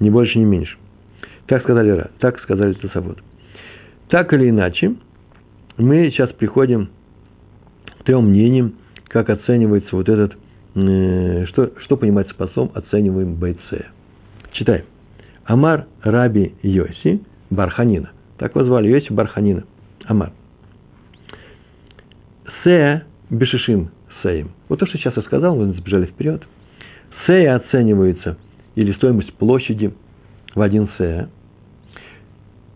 Ни 0.00 0.10
больше, 0.10 0.38
ни 0.38 0.44
меньше. 0.44 0.76
Так 1.46 1.62
сказали, 1.62 2.08
так 2.18 2.38
сказали 2.40 2.74
Тосовод. 2.74 3.18
Так 4.08 4.32
или 4.32 4.50
иначе, 4.50 4.94
мы 5.76 6.10
сейчас 6.10 6.30
приходим 6.30 6.90
к 8.00 8.04
трем 8.04 8.28
мнениям, 8.28 8.74
как 9.08 9.30
оценивается 9.30 9.94
вот 9.96 10.08
этот, 10.08 10.36
э, 10.74 11.46
что, 11.46 11.72
что 11.78 11.96
понимается 11.96 12.34
послом, 12.34 12.70
оцениваем 12.74 13.34
бойце. 13.34 13.86
Читаем. 14.52 14.84
Амар 15.48 15.86
Раби 16.02 16.54
Йоси 16.62 17.22
Барханина. 17.50 18.10
Так 18.36 18.54
его 18.54 18.64
звали, 18.66 18.88
Йоси 18.88 19.12
Барханина. 19.12 19.64
Амар. 20.06 20.30
Се 22.62 23.02
Бешишим 23.30 23.90
сеем. 24.22 24.50
Вот 24.68 24.78
то, 24.78 24.86
что 24.86 24.98
сейчас 24.98 25.16
я 25.16 25.22
сказал, 25.22 25.56
вы 25.56 25.72
сбежали 25.72 26.06
вперед. 26.06 26.42
Сея 27.26 27.56
оценивается, 27.56 28.36
или 28.74 28.92
стоимость 28.92 29.32
площади 29.34 29.92
в 30.54 30.60
один 30.60 30.88
сея, 30.98 31.28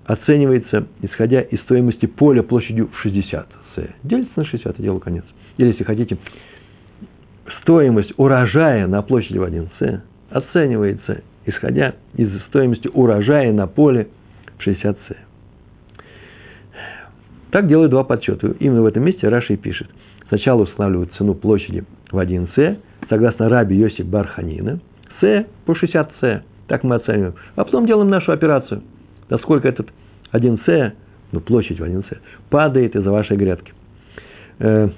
оценивается, 0.05 0.87
исходя 1.01 1.41
из 1.41 1.61
стоимости 1.61 2.07
поля 2.07 2.43
площадью 2.43 2.89
в 2.89 2.99
60 3.01 3.49
сея. 3.77 3.95
Делится 4.03 4.33
на 4.37 4.45
60, 4.45 4.79
и 4.79 4.83
дело 4.83 4.99
конец. 4.99 5.25
Или, 5.57 5.69
если 5.69 5.85
хотите, 5.85 6.19
стоимость 7.63 8.13
урожая 8.17 8.87
на 8.87 9.03
площади 9.03 9.39
в 9.39 9.43
1 9.43 9.69
сея 9.79 10.05
оценивается, 10.31 11.23
исходя 11.47 11.95
из 12.15 12.31
стоимости 12.49 12.89
урожая 12.93 13.53
на 13.53 13.67
поле 13.67 14.09
в 14.59 14.63
60 14.63 14.99
сея. 15.09 15.19
Так 17.51 17.69
делают 17.69 17.91
два 17.91 18.05
подсчета. 18.05 18.55
Именно 18.61 18.83
в 18.83 18.87
этом 18.87 19.05
месте 19.05 19.29
Раши 19.29 19.57
пишет– 19.57 19.89
Сначала 20.33 20.63
устанавливают 20.63 21.13
цену 21.19 21.35
площади 21.35 21.85
в 22.11 22.19
1 22.19 22.49
С, 22.57 22.79
согласно 23.11 23.51
Раби 23.51 23.77
Йосиф 23.77 24.07
Барханина, 24.07 24.81
С 25.21 25.47
по 25.67 25.75
60 25.75 26.11
С, 26.23 26.43
так 26.69 26.85
мы 26.85 26.95
оцениваем. 26.95 27.35
А 27.55 27.65
потом 27.65 27.85
делаем 27.87 28.09
нашу 28.09 28.33
операцию, 28.33 28.83
насколько 29.29 29.69
этот 29.69 29.91
1 30.31 30.61
С, 30.65 30.95
ну 31.33 31.41
площадь 31.41 31.79
в 31.79 31.85
1 31.85 32.05
С, 32.05 32.19
падает 32.49 32.97
из-за 32.97 33.11
вашей 33.11 33.37
грядки. 33.37 33.75
Э, 34.59 34.89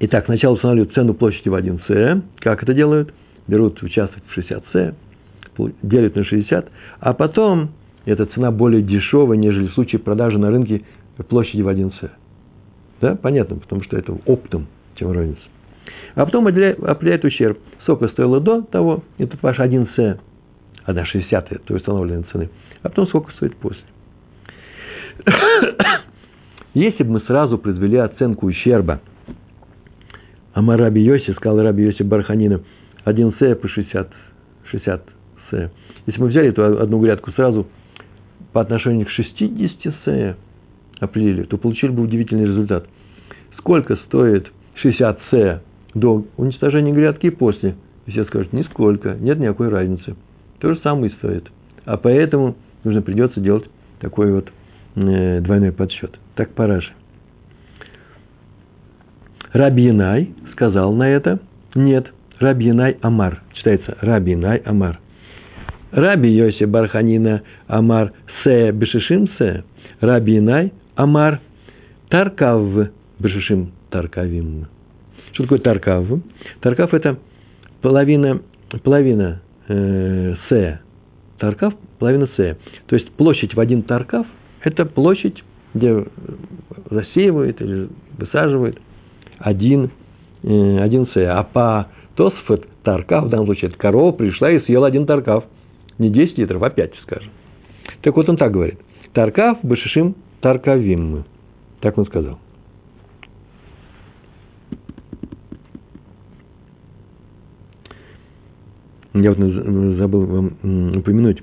итак, 0.00 0.24
сначала 0.24 0.54
устанавливают 0.54 0.94
цену 0.94 1.12
площади 1.12 1.50
в 1.50 1.54
1 1.54 1.80
С, 1.86 2.22
как 2.38 2.62
это 2.62 2.72
делают? 2.72 3.12
Берут 3.48 3.82
участок 3.82 4.22
в 4.28 4.32
60 4.32 4.64
С, 4.72 4.94
делят 5.82 6.16
на 6.16 6.24
60, 6.24 6.68
а 7.00 7.14
потом 7.14 7.70
эта 8.04 8.26
цена 8.26 8.50
более 8.50 8.82
дешевая, 8.82 9.36
нежели 9.36 9.68
в 9.68 9.74
случае 9.74 10.00
продажи 10.00 10.38
на 10.38 10.50
рынке 10.50 10.82
площади 11.28 11.62
в 11.62 11.68
1 11.68 11.92
С. 11.92 12.10
Да, 13.00 13.16
понятно, 13.16 13.56
потому 13.56 13.82
что 13.82 13.96
это 13.96 14.16
оптом, 14.26 14.66
чем 14.94 15.12
разница. 15.12 15.42
А 16.14 16.24
потом 16.24 16.46
определяет 16.46 17.24
ущерб. 17.24 17.58
Сколько 17.82 18.08
стоило 18.08 18.40
до 18.40 18.62
того, 18.62 19.04
это 19.18 19.36
ваш 19.40 19.60
1 19.60 19.88
С, 19.96 20.18
1 20.84 21.04
60 21.04 21.64
то 21.64 21.74
установленной 21.74 22.24
цены. 22.32 22.50
А 22.82 22.88
потом 22.88 23.06
сколько 23.08 23.30
стоит 23.32 23.56
после. 23.56 23.82
Если 26.74 27.02
бы 27.02 27.12
мы 27.12 27.20
сразу 27.20 27.58
произвели 27.58 27.96
оценку 27.96 28.46
ущерба, 28.46 29.00
а 30.54 30.76
Раби 30.76 31.02
Йоси, 31.02 31.32
сказал 31.32 31.62
Раби 31.62 31.84
Йоси 31.84 32.02
Барханина, 32.02 32.62
1 33.04 33.34
С 33.38 33.54
по 33.56 33.68
60, 33.68 34.10
60 34.70 35.17
С. 35.50 35.70
Если 36.06 36.20
мы 36.20 36.28
взяли 36.28 36.48
эту 36.48 36.80
одну 36.80 37.00
грядку 37.00 37.32
сразу 37.32 37.66
по 38.52 38.60
отношению 38.60 39.06
к 39.06 39.10
60 39.10 39.94
С, 40.04 40.36
определили, 41.00 41.44
то 41.44 41.58
получили 41.58 41.90
бы 41.90 42.02
удивительный 42.02 42.46
результат. 42.46 42.86
Сколько 43.58 43.96
стоит 44.06 44.50
60 44.76 45.20
С 45.30 45.62
до 45.94 46.24
уничтожения 46.36 46.92
грядки 46.92 47.26
и 47.26 47.30
после? 47.30 47.76
И 48.06 48.10
все 48.10 48.24
скажут, 48.24 48.52
нисколько, 48.52 49.14
нет 49.14 49.38
никакой 49.38 49.68
разницы. 49.68 50.16
То 50.60 50.72
же 50.72 50.80
самое 50.80 51.12
стоит. 51.12 51.48
А 51.84 51.96
поэтому 51.96 52.56
нужно 52.84 53.02
придется 53.02 53.40
делать 53.40 53.64
такой 54.00 54.32
вот 54.32 54.50
э, 54.96 55.40
двойной 55.40 55.72
подсчет. 55.72 56.18
Так 56.34 56.50
параши. 56.50 56.92
Раби 59.52 59.84
Янай 59.84 60.34
сказал 60.52 60.92
на 60.92 61.08
это, 61.08 61.40
нет, 61.74 62.06
Раби 62.38 62.66
Янай 62.66 62.98
Амар, 63.00 63.42
читается 63.54 63.96
Раби 64.00 64.32
Янай 64.32 64.58
Амар. 64.58 65.00
Раби 65.92 66.28
Йоси 66.28 66.66
Барханина 66.66 67.40
Амар 67.68 68.10
Се 68.42 68.72
Бешишим 68.72 69.28
Се, 69.38 69.62
Раби 70.02 70.34
Янай 70.34 70.70
Амар 70.96 71.38
Таркав 72.10 72.88
Бешишим 73.20 73.72
Таркавим. 73.90 74.66
Что 75.32 75.44
такое 75.44 75.58
Таркав? 75.58 76.06
Таркав– 76.60 76.92
это 76.94 77.16
половина, 77.80 78.40
половина 78.82 79.40
э, 79.68 80.34
Се. 80.48 80.78
Таркав– 81.38 81.74
половина 81.98 82.28
Се. 82.36 82.56
То 82.86 82.96
есть 82.96 83.10
площадь 83.12 83.54
в 83.54 83.60
один 83.60 83.82
Таркав– 83.82 84.26
это 84.64 84.84
площадь, 84.84 85.42
где 85.74 86.04
засеивают 86.90 87.60
или 87.60 87.88
высаживают 88.18 88.78
один, 89.38 89.90
э, 90.42 90.78
один 90.80 91.06
Се. 91.08 91.26
А 91.28 91.42
по 91.44 91.86
Тосфет 92.16 92.66
Таркав, 92.82 93.24
в 93.24 93.28
данном 93.28 93.46
случае, 93.46 93.70
это 93.70 93.78
корова 93.78 94.12
пришла 94.12 94.50
и 94.50 94.60
съела 94.60 94.88
один 94.88 95.06
Таркав. 95.06 95.44
Не 95.98 96.10
10 96.10 96.38
литров, 96.38 96.62
а 96.62 96.70
5, 96.70 96.94
скажем. 97.02 97.30
Так 98.02 98.16
вот 98.16 98.28
он 98.28 98.36
так 98.36 98.52
говорит. 98.52 98.78
Таркав 99.12 99.58
Башишим 99.62 100.14
Таркавим. 100.40 101.24
Так 101.80 101.98
он 101.98 102.06
сказал. 102.06 102.38
Я 109.14 109.32
вот 109.32 109.96
забыл 109.96 110.26
вам 110.26 110.96
упомянуть, 110.96 111.42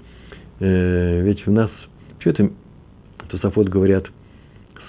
э, 0.59 1.21
ведь 1.23 1.45
у 1.45 1.51
нас, 1.51 1.69
что 2.19 2.29
это 2.29 2.49
Тософот 3.27 3.67
говорят, 3.67 4.05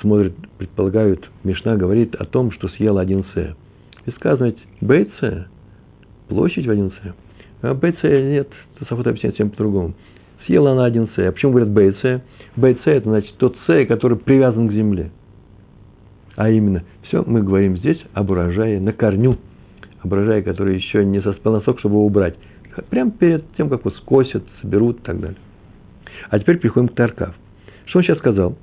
смотрят, 0.00 0.35
предполагают, 0.59 1.29
Мишна 1.42 1.76
говорит 1.76 2.14
о 2.14 2.26
том, 2.26 2.52
что 2.52 2.68
съел 2.68 2.98
один 2.98 3.24
С. 3.35 3.57
И 4.05 4.11
сказано 4.12 4.55
БЦ, 4.81 5.48
площадь 6.29 6.66
в 6.66 6.70
один 6.70 6.92
С. 6.92 7.14
А 7.62 7.75
БЦ 7.75 8.03
нет, 8.03 8.49
Тософот 8.79 9.07
объясняет 9.07 9.35
всем 9.35 9.51
по-другому. 9.51 9.95
Съела 10.45 10.73
она 10.73 10.85
один 10.85 11.09
С. 11.09 11.19
А 11.19 11.33
почему 11.33 11.53
говорят 11.53 11.71
БЦ? 11.71 12.23
БЦ 12.57 12.87
это 12.87 13.09
значит 13.09 13.35
тот 13.38 13.57
С, 13.66 13.87
который 13.87 14.19
привязан 14.19 14.69
к 14.69 14.73
земле. 14.73 15.11
А 16.37 16.51
именно, 16.51 16.85
все, 17.03 17.25
мы 17.27 17.42
говорим 17.42 17.79
здесь 17.79 17.99
об 18.12 18.31
урожае 18.31 18.81
на 18.81 18.92
корню. 18.92 19.38
Об 20.03 20.12
урожае, 20.12 20.42
который 20.42 20.77
еще 20.77 21.05
не 21.05 21.21
соспел 21.21 21.53
носок, 21.53 21.79
чтобы 21.79 21.97
его 21.97 22.07
убрать. 22.07 22.37
Прямо 22.90 23.11
перед 23.11 23.45
тем, 23.57 23.71
как 23.71 23.81
его 23.81 23.90
скосят, 23.92 24.45
соберут 24.61 24.99
и 25.01 25.03
так 25.03 25.19
далее. 25.19 25.38
А 26.29 26.38
теперь 26.38 26.59
переходим 26.59 26.88
к 26.88 26.95
Таркав. 26.95 27.35
Что 27.87 27.99
он 27.99 28.05
сейчас 28.05 28.19
сказал? 28.19 28.57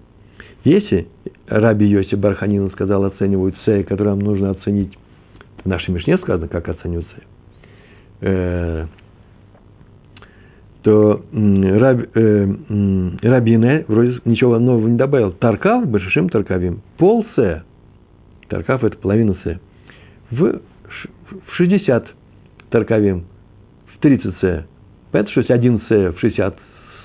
Если 0.63 1.07
Раби 1.47 1.85
Йоси 1.87 2.15
Барханин 2.15 2.69
сказал, 2.71 3.03
оценивают 3.05 3.55
С, 3.65 3.83
который 3.85 4.09
нам 4.09 4.19
нужно 4.19 4.51
оценить, 4.51 4.97
в 5.63 5.67
нашей 5.67 5.91
Мишне 5.91 6.17
сказано, 6.17 6.47
как 6.47 6.69
оценивают 6.69 7.07
С, 7.07 7.32
э, 8.23 8.85
то 10.83 11.23
Раби, 11.31 12.09
э, 12.13 12.47
Рабине 13.21 13.85
вроде 13.87 14.19
ничего 14.25 14.59
нового 14.59 14.87
не 14.87 14.97
добавил. 14.97 15.31
Таркав, 15.31 15.87
Башишим 15.87 16.29
Таркавим. 16.29 16.81
Пол 16.97 17.25
С. 17.35 17.63
Таркав– 18.49 18.83
это 18.85 18.97
половина 18.97 19.35
С. 19.43 19.59
В, 20.31 20.61
в 21.47 21.55
60 21.55 22.07
Таркавим. 22.69 23.25
В 23.95 23.99
30 23.99 24.35
С. 24.41 24.65
Поэтому, 25.11 25.31
что 25.31 25.41
если 25.41 25.53
один 25.53 25.81
С 25.87 26.13
в 26.13 26.19
60 26.19 26.57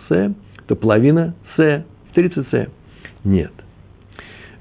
С, 0.09 0.35
то 0.67 0.77
половина 0.77 1.35
С 1.57 1.85
в 2.11 2.15
30 2.15 2.49
С. 2.51 2.69
Нет. 3.25 3.53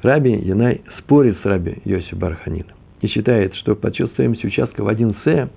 Раби 0.04 0.32
Янай 0.32 0.82
спорит 1.00 1.38
с 1.42 1.46
Раби 1.46 1.82
Йоси 1.86 2.14
Барханина 2.14 2.74
и 3.02 3.08
считает, 3.08 3.56
что 3.56 3.76
подсчет 3.76 4.12
стоимости 4.12 4.46
участка 4.46 4.84
в 4.84 4.88
1 4.88 5.16
С 5.26 5.50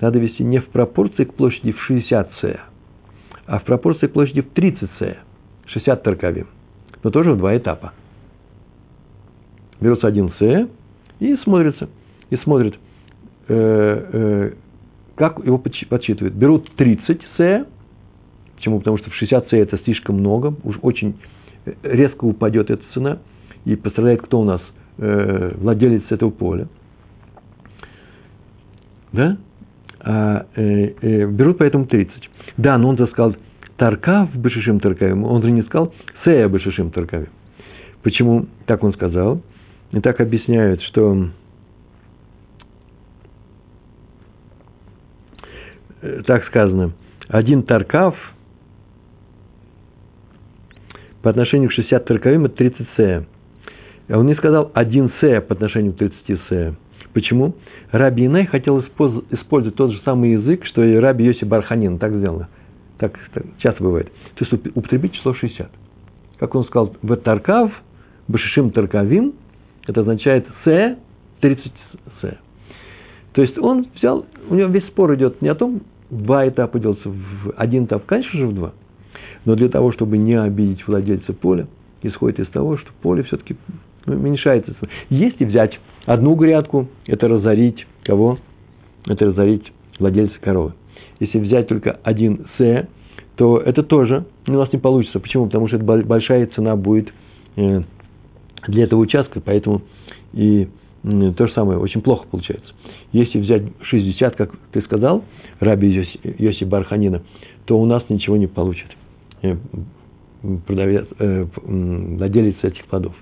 надо 0.00 0.18
вести 0.18 0.44
не 0.44 0.60
в 0.60 0.68
пропорции 0.68 1.24
к 1.24 1.34
площади 1.34 1.72
в 1.72 1.80
60 1.82 2.30
С, 2.40 2.56
а 3.46 3.58
в 3.58 3.64
пропорции 3.64 4.06
к 4.06 4.12
площади 4.12 4.42
в 4.42 4.50
30 4.50 4.90
С, 4.98 5.16
60 5.66 6.02
таркавим, 6.02 6.48
но 7.02 7.10
тоже 7.10 7.32
в 7.32 7.38
два 7.38 7.56
этапа. 7.56 7.92
Берется 9.80 10.06
один 10.06 10.32
С 10.38 10.68
и 11.20 11.36
смотрится, 11.44 11.88
и 12.30 12.36
смотрит, 12.36 12.74
э, 13.48 13.54
э, 14.12 14.52
как 15.14 15.44
его 15.44 15.58
подсчитывают. 15.58 16.34
Берут 16.34 16.70
30 16.76 17.20
С, 17.36 17.66
почему? 18.56 18.78
Потому 18.78 18.98
что 18.98 19.10
в 19.10 19.14
60 19.14 19.48
С 19.48 19.52
это 19.52 19.78
слишком 19.84 20.16
много, 20.16 20.54
уж 20.64 20.78
очень 20.82 21.16
резко 21.82 22.24
упадет 22.24 22.70
эта 22.70 22.82
цена, 22.94 23.18
и 23.64 23.76
пострадает 23.76 24.22
кто 24.22 24.40
у 24.40 24.44
нас? 24.44 24.60
Э, 24.98 25.54
владелец 25.56 26.04
этого 26.10 26.30
поля. 26.30 26.68
Да? 29.12 29.36
А, 30.08 30.46
э, 30.54 30.92
э, 31.00 31.26
берут 31.26 31.58
поэтому 31.58 31.86
30. 31.86 32.30
Да, 32.56 32.78
но 32.78 32.88
он 32.88 32.96
же 32.96 33.06
сказал 33.08 33.34
Таркав 33.76 34.34
Бешишим 34.36 34.78
Таркавим, 34.80 35.24
он 35.24 35.42
же 35.42 35.50
не 35.50 35.62
сказал 35.62 35.92
Сея 36.24 36.48
Бешишим 36.48 36.90
Таркавим. 36.90 37.28
Почему 38.02 38.46
так 38.66 38.84
он 38.84 38.92
сказал? 38.94 39.42
И 39.90 40.00
так 40.00 40.20
объясняют, 40.20 40.80
что 40.82 41.28
э, 46.02 46.22
так 46.24 46.44
сказано, 46.46 46.92
один 47.28 47.62
Таркав– 47.64 48.14
по 51.26 51.30
отношению 51.30 51.70
к 51.70 51.72
60 51.72 52.04
таркавим 52.04 52.44
это 52.44 52.54
30 52.54 52.86
сея. 52.96 53.26
А 54.08 54.16
он 54.16 54.26
не 54.26 54.36
сказал 54.36 54.70
1 54.72 55.10
сея 55.20 55.40
по 55.40 55.54
отношению 55.54 55.92
к 55.92 55.96
30 55.96 56.40
сея. 56.48 56.76
Почему? 57.16 57.54
Раби 57.92 58.26
Инай 58.26 58.44
хотел 58.44 58.78
использовать 58.82 59.74
тот 59.74 59.90
же 59.90 60.02
самый 60.04 60.32
язык, 60.32 60.66
что 60.66 60.84
и 60.84 60.96
Раби 60.96 61.24
Йоси 61.24 61.46
Барханин. 61.46 61.98
Так 61.98 62.12
сделано. 62.12 62.50
Так, 62.98 63.18
так 63.32 63.46
часто 63.56 63.82
бывает. 63.82 64.12
То 64.34 64.44
есть 64.44 64.76
употребить 64.76 65.14
число 65.14 65.32
60. 65.32 65.70
Как 66.38 66.54
он 66.54 66.66
сказал, 66.66 66.94
в 67.00 67.16
Таркав, 67.16 67.72
Башишим 68.28 68.70
Таркавим, 68.70 69.32
это 69.86 70.02
означает 70.02 70.46
С, 70.66 70.98
30 71.40 71.72
С. 72.20 72.38
То 73.32 73.40
есть 73.40 73.56
он 73.56 73.86
взял, 73.94 74.26
у 74.50 74.54
него 74.54 74.68
весь 74.68 74.86
спор 74.88 75.14
идет 75.14 75.40
не 75.40 75.48
о 75.48 75.54
том, 75.54 75.80
два 76.10 76.46
этапа 76.46 76.78
делаются 76.78 77.08
в 77.08 77.54
один 77.56 77.86
этап, 77.86 78.04
конечно 78.04 78.38
же 78.38 78.46
в 78.46 78.54
два– 78.54 78.74
но 79.46 79.54
для 79.54 79.70
того, 79.70 79.92
чтобы 79.92 80.18
не 80.18 80.34
обидеть 80.34 80.86
владельца 80.86 81.32
поля, 81.32 81.66
исходит 82.02 82.40
из 82.40 82.48
того, 82.48 82.76
что 82.76 82.90
поле 83.00 83.22
все-таки 83.22 83.56
уменьшается. 84.04 84.74
Если 85.08 85.44
взять 85.44 85.78
одну 86.06 86.34
грядку, 86.34 86.88
это 87.06 87.28
разорить 87.28 87.86
кого? 88.02 88.38
Это 89.06 89.26
разорить 89.26 89.72
владельца 89.98 90.38
коровы. 90.40 90.72
Если 91.20 91.38
взять 91.38 91.68
только 91.68 91.98
один 92.02 92.46
С, 92.58 92.88
то 93.36 93.58
это 93.58 93.82
тоже 93.82 94.24
у 94.46 94.52
нас 94.52 94.72
не 94.72 94.78
получится. 94.78 95.20
Почему? 95.20 95.46
Потому 95.46 95.68
что 95.68 95.76
это 95.76 95.84
большая 95.84 96.46
цена 96.48 96.76
будет 96.76 97.12
э, 97.56 97.82
для 98.66 98.84
этого 98.84 99.00
участка, 99.00 99.40
поэтому 99.40 99.82
и 100.32 100.68
то 101.02 101.46
же 101.46 101.52
самое, 101.52 101.78
очень 101.78 102.00
плохо 102.00 102.26
получается. 102.28 102.74
Если 103.12 103.38
взять 103.38 103.62
60, 103.82 104.34
как 104.34 104.50
ты 104.72 104.82
сказал, 104.82 105.22
Раби 105.60 106.04
Йоси, 106.24 106.64
Барханина, 106.64 107.22
то 107.64 107.78
у 107.78 107.86
нас 107.86 108.02
ничего 108.08 108.36
не 108.36 108.48
получится. 108.48 108.92
Э, 109.42 109.56
продавец, 110.66 111.06
э, 111.18 111.46
владелец 111.62 112.56
этих 112.62 112.84
плодов. 112.86 113.14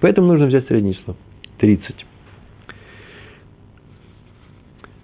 Поэтому 0.00 0.28
нужно 0.28 0.46
взять 0.46 0.66
среднее 0.66 0.94
число. 0.94 1.16
30. 1.58 2.04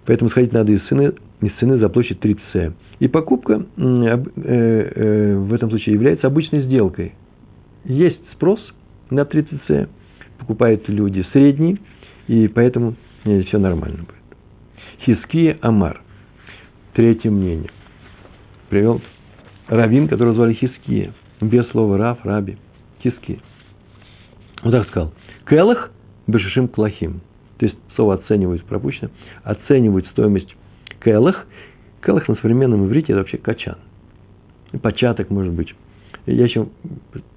Поэтому 0.08 0.30
сходить 0.30 0.54
надо 0.54 0.72
из 0.72 0.80
цены 0.88 1.12
из 1.42 1.52
цены 1.60 1.78
за 1.78 1.88
площадь 1.90 2.18
30 2.20 2.42
С. 2.52 2.72
И 2.98 3.08
покупка 3.08 3.64
в 3.76 5.54
этом 5.54 5.70
случае 5.70 5.94
является 5.94 6.26
обычной 6.26 6.62
сделкой. 6.62 7.12
Есть 7.84 8.20
спрос 8.32 8.58
на 9.10 9.26
30 9.26 9.60
С, 9.68 9.88
покупают 10.38 10.88
люди 10.88 11.24
средний, 11.32 11.78
и 12.26 12.48
поэтому 12.48 12.94
все 13.22 13.58
нормально 13.58 13.98
будет. 13.98 14.16
Хиския 15.04 15.58
Амар. 15.60 16.00
Третье 16.94 17.30
мнение. 17.30 17.70
Привел 18.70 19.02
раввин, 19.68 20.08
которого 20.08 20.34
звали 20.34 20.54
Хиския. 20.54 21.12
Без 21.42 21.68
слова 21.68 21.98
Рав, 21.98 22.24
Раби. 22.24 22.56
Хиския. 23.02 23.38
Он 24.62 24.72
так 24.72 24.88
сказал. 24.88 25.12
Келах 25.46 25.92
бешишим 26.26 26.66
клахим. 26.66 27.20
То 27.58 27.66
есть 27.66 27.76
слово 27.96 28.14
оценивают 28.14 28.64
пропущено. 28.64 29.10
Оценивают 29.42 30.06
стоимость 30.08 30.54
келах. 31.04 31.46
Келах 32.04 32.28
на 32.28 32.36
современном 32.36 32.86
иврите 32.86 33.12
это 33.12 33.20
вообще 33.20 33.38
качан. 33.38 33.76
Початок 34.80 35.30
может 35.30 35.52
быть. 35.52 35.74
Я 36.26 36.44
еще, 36.44 36.68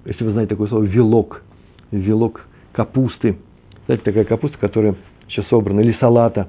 если 0.04 0.24
вы 0.24 0.32
знаете 0.32 0.50
такое 0.50 0.68
слово, 0.68 0.84
вилок. 0.84 1.42
Вилок 1.90 2.46
капусты. 2.72 3.38
Знаете, 3.86 4.04
такая 4.04 4.24
капуста, 4.24 4.58
которая 4.58 4.94
сейчас 5.28 5.46
собрана. 5.48 5.80
Или 5.80 5.96
салата. 5.98 6.48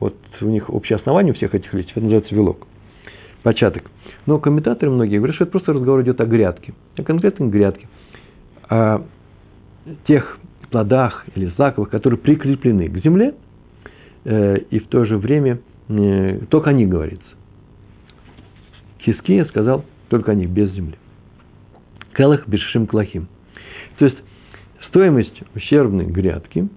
Вот 0.00 0.16
у 0.40 0.46
них 0.46 0.68
общее 0.70 0.96
основание 0.96 1.32
у 1.32 1.36
всех 1.36 1.54
этих 1.54 1.72
листьев. 1.72 1.96
Это 1.96 2.04
называется 2.04 2.34
вилок. 2.34 2.66
Початок. 3.44 3.84
Но 4.26 4.38
комментаторы 4.38 4.90
многие 4.90 5.18
говорят, 5.18 5.36
что 5.36 5.44
это 5.44 5.52
просто 5.52 5.72
разговор 5.72 6.02
идет 6.02 6.20
о 6.20 6.26
грядке. 6.26 6.74
О 6.96 7.02
конкретной 7.02 7.48
грядке. 7.48 7.86
О 8.68 9.02
тех 10.06 10.38
плодах 10.74 11.24
или 11.36 11.46
злаковых, 11.56 11.88
которые 11.88 12.18
прикреплены 12.18 12.88
к 12.88 12.98
земле, 12.98 13.34
э, 14.24 14.58
и 14.70 14.80
в 14.80 14.88
то 14.88 15.04
же 15.04 15.16
время 15.16 15.60
э, 15.88 16.40
только 16.50 16.70
о 16.70 16.72
них 16.72 16.88
говорится. 16.88 17.28
Хиския 19.00 19.44
сказал 19.44 19.84
только 20.08 20.32
о 20.32 20.34
них, 20.34 20.50
без 20.50 20.72
земли. 20.72 20.96
Келах 22.16 22.48
бешшим 22.48 22.88
клахим. 22.88 23.28
То 23.98 24.06
есть, 24.06 24.16
стоимость 24.88 25.42
ущербной 25.54 26.06
грядки 26.06 26.68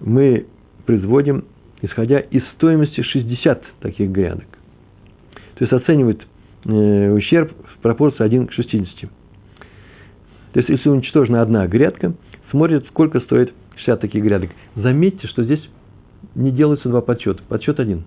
мы 0.00 0.46
производим, 0.86 1.44
исходя 1.82 2.20
из 2.20 2.42
стоимости 2.54 3.02
60 3.02 3.62
таких 3.80 4.10
грядок. 4.10 4.48
То 5.56 5.64
есть, 5.64 5.72
оценивают 5.74 6.26
э, 6.64 7.12
ущерб 7.12 7.52
в 7.74 7.82
пропорции 7.82 8.24
1 8.24 8.46
к 8.46 8.52
60. 8.52 9.10
То 10.52 10.58
есть, 10.58 10.70
если 10.70 10.88
уничтожена 10.88 11.42
одна 11.42 11.66
грядка, 11.66 12.14
смотрят, 12.50 12.86
сколько 12.86 13.20
стоит 13.20 13.52
60 13.76 14.00
таких 14.00 14.22
грядок. 14.22 14.50
Заметьте, 14.76 15.26
что 15.26 15.44
здесь 15.44 15.62
не 16.34 16.50
делаются 16.50 16.88
два 16.88 17.00
подсчета. 17.00 17.42
Подсчет 17.48 17.80
один. 17.80 18.04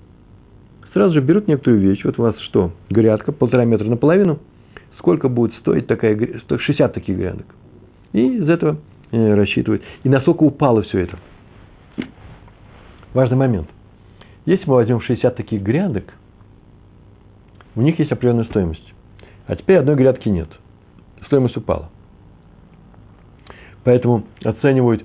Сразу 0.94 1.16
же 1.16 1.22
берут 1.22 1.48
некоторую 1.48 1.82
вещь. 1.82 2.04
Вот 2.04 2.20
у 2.20 2.24
вас 2.24 2.38
что? 2.42 2.72
Грядка, 2.90 3.32
полтора 3.32 3.66
метра 3.66 3.86
наполовину. 3.86 4.40
Сколько 4.98 5.28
будет 5.28 5.54
стоить 5.56 5.88
такая, 5.88 6.18
60 6.48 6.94
таких 6.94 7.18
грядок. 7.18 7.48
И 8.14 8.38
из 8.38 8.48
этого 8.48 8.78
э, 9.12 9.34
рассчитывают. 9.34 9.82
И 10.04 10.10
насколько 10.10 10.44
упало 10.44 10.84
все 10.84 11.00
это. 11.00 11.18
Важный 13.14 13.38
момент. 13.38 13.70
Если 14.46 14.70
мы 14.70 14.76
возьмем 14.76 15.02
60 15.02 15.36
таких 15.36 15.62
грядок, 15.62 16.06
у 17.76 17.82
них 17.82 17.98
есть 17.98 18.12
определенная 18.12 18.46
стоимость. 18.46 18.94
А 19.48 19.56
теперь 19.56 19.78
одной 19.78 19.96
грядки 19.96 20.30
нет. 20.30 20.50
Стоимость 21.26 21.58
упала. 21.58 21.90
Поэтому 23.84 24.24
оценивают 24.44 25.04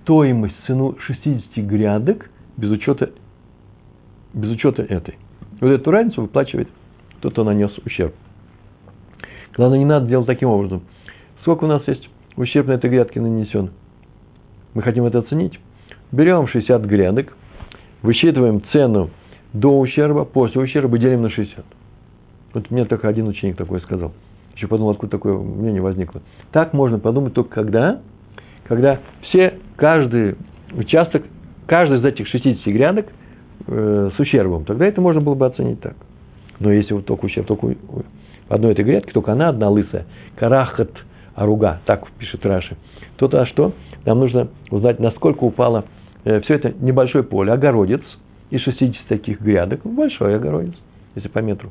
стоимость, 0.00 0.54
цену 0.66 0.96
60 0.98 1.56
грядок 1.64 2.30
без 2.56 2.70
учета, 2.70 3.10
без 4.32 4.50
учета 4.50 4.82
этой. 4.82 5.16
Вот 5.60 5.68
эту 5.68 5.90
разницу 5.90 6.22
выплачивает 6.22 6.68
тот, 7.20 7.32
кто 7.32 7.44
нанес 7.44 7.70
ущерб. 7.84 8.14
Главное, 9.56 9.78
не 9.78 9.84
надо 9.84 10.06
делать 10.06 10.26
таким 10.26 10.48
образом. 10.48 10.82
Сколько 11.42 11.64
у 11.64 11.68
нас 11.68 11.82
есть 11.86 12.08
ущерб 12.36 12.68
на 12.68 12.72
этой 12.72 12.90
грядке 12.90 13.20
нанесен? 13.20 13.70
Мы 14.74 14.82
хотим 14.82 15.04
это 15.04 15.18
оценить. 15.18 15.58
Берем 16.10 16.46
60 16.46 16.82
грядок, 16.82 17.36
высчитываем 18.02 18.62
цену 18.72 19.10
до 19.52 19.78
ущерба, 19.78 20.24
после 20.24 20.60
ущерба 20.60 20.98
делим 20.98 21.22
на 21.22 21.30
60. 21.30 21.64
Вот 22.54 22.70
мне 22.70 22.84
только 22.84 23.08
один 23.08 23.28
ученик 23.28 23.56
такой 23.56 23.80
сказал. 23.80 24.12
Еще 24.54 24.66
подумал, 24.66 24.90
откуда 24.92 25.10
такое 25.12 25.36
мнение 25.38 25.80
возникло. 25.80 26.22
Так 26.52 26.72
можно 26.72 26.98
подумать 26.98 27.34
только 27.34 27.50
когда 27.50 28.00
когда 28.64 29.00
все, 29.22 29.58
каждый 29.76 30.36
участок, 30.72 31.24
каждый 31.66 31.98
из 31.98 32.04
этих 32.04 32.28
60 32.28 32.64
грядок 32.66 33.06
э, 33.66 34.10
с 34.16 34.20
ущербом, 34.20 34.64
тогда 34.64 34.86
это 34.86 35.00
можно 35.00 35.20
было 35.20 35.34
бы 35.34 35.46
оценить 35.46 35.80
так. 35.80 35.96
Но 36.58 36.72
если 36.72 36.94
вот 36.94 37.06
только 37.06 37.24
ущерб, 37.24 37.46
только 37.46 37.74
одной 38.48 38.72
этой 38.72 38.84
грядке, 38.84 39.12
только 39.12 39.32
она 39.32 39.48
одна 39.48 39.68
лысая, 39.68 40.06
карахат 40.36 40.90
аруга, 41.34 41.80
так 41.86 42.10
пишет 42.18 42.44
Раши, 42.44 42.76
то 43.16 43.28
то 43.28 43.44
что? 43.46 43.72
Нам 44.04 44.20
нужно 44.20 44.48
узнать, 44.70 44.98
насколько 44.98 45.44
упало 45.44 45.84
э, 46.24 46.40
все 46.40 46.54
это 46.54 46.72
небольшое 46.80 47.24
поле, 47.24 47.52
огородец 47.52 48.02
из 48.50 48.60
60 48.62 49.06
таких 49.08 49.40
грядок, 49.40 49.80
большой 49.84 50.36
огородец, 50.36 50.74
если 51.14 51.28
по 51.28 51.38
метру. 51.38 51.70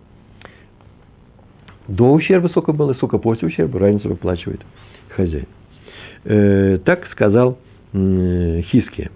До 1.88 2.12
ущерба 2.12 2.48
сколько 2.48 2.74
было, 2.74 2.94
сколько 2.94 3.18
после 3.18 3.48
ущерба, 3.48 3.80
разницу 3.80 4.10
выплачивает 4.10 4.62
хозяин. 5.10 5.48
Э, 6.24 6.78
так 6.86 7.08
сказал 7.12 7.58
э, 7.94 8.62
Хиски. 8.72 9.10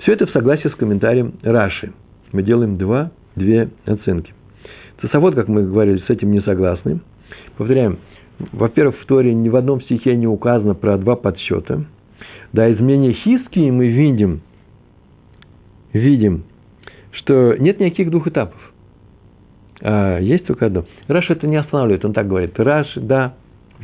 Все 0.00 0.12
это 0.12 0.26
в 0.26 0.30
согласии 0.30 0.68
с 0.68 0.74
комментарием 0.74 1.34
Раши. 1.42 1.92
Мы 2.32 2.42
делаем 2.42 2.76
два, 2.76 3.12
две 3.36 3.68
оценки. 3.86 4.34
Тосовод, 5.00 5.34
как 5.34 5.48
мы 5.48 5.62
говорили, 5.62 5.98
с 5.98 6.10
этим 6.10 6.32
не 6.32 6.40
согласны. 6.40 7.00
Повторяем, 7.56 7.98
во-первых, 8.52 8.98
в 8.98 9.06
Торе 9.06 9.32
ни 9.34 9.48
в 9.48 9.56
одном 9.56 9.80
стихе 9.82 10.16
не 10.16 10.26
указано 10.26 10.74
про 10.74 10.98
два 10.98 11.14
подсчета. 11.14 11.84
Да, 12.52 12.68
из 12.68 12.80
мнения 12.80 13.12
Хиски 13.12 13.70
мы 13.70 13.86
видим, 13.86 14.40
видим, 15.92 16.44
что 17.12 17.54
нет 17.56 17.78
никаких 17.78 18.10
двух 18.10 18.26
этапов. 18.26 18.60
А 19.80 20.18
есть 20.18 20.46
только 20.46 20.66
одно. 20.66 20.84
Раш 21.06 21.30
это 21.30 21.46
не 21.46 21.56
останавливает, 21.56 22.04
он 22.04 22.12
так 22.12 22.26
говорит. 22.26 22.58
Раш, 22.58 22.88
да, 22.96 23.34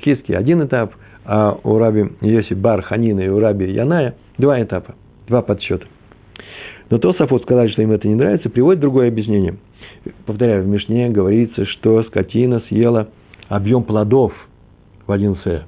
Хиски 0.02 0.32
один 0.32 0.64
этап– 0.64 0.94
а 1.28 1.58
у 1.62 1.76
раби 1.76 2.10
Йоси 2.22 2.54
Бар 2.54 2.80
Ханина 2.80 3.20
и 3.20 3.28
у 3.28 3.38
раби 3.38 3.70
Яная 3.70 4.14
два 4.38 4.60
этапа, 4.62 4.94
два 5.28 5.42
подсчета. 5.42 5.84
Но 6.88 6.96
Тософот 6.96 7.42
сказали, 7.42 7.68
что 7.68 7.82
им 7.82 7.92
это 7.92 8.08
не 8.08 8.14
нравится, 8.14 8.48
приводит 8.48 8.80
другое 8.80 9.08
объяснение. 9.08 9.56
Повторяю, 10.24 10.62
в 10.64 10.68
Мишне 10.68 11.10
говорится, 11.10 11.66
что 11.66 12.02
скотина 12.04 12.60
съела 12.68 13.10
объем 13.48 13.84
плодов 13.84 14.32
в 15.06 15.12
один 15.12 15.36
С. 15.44 15.66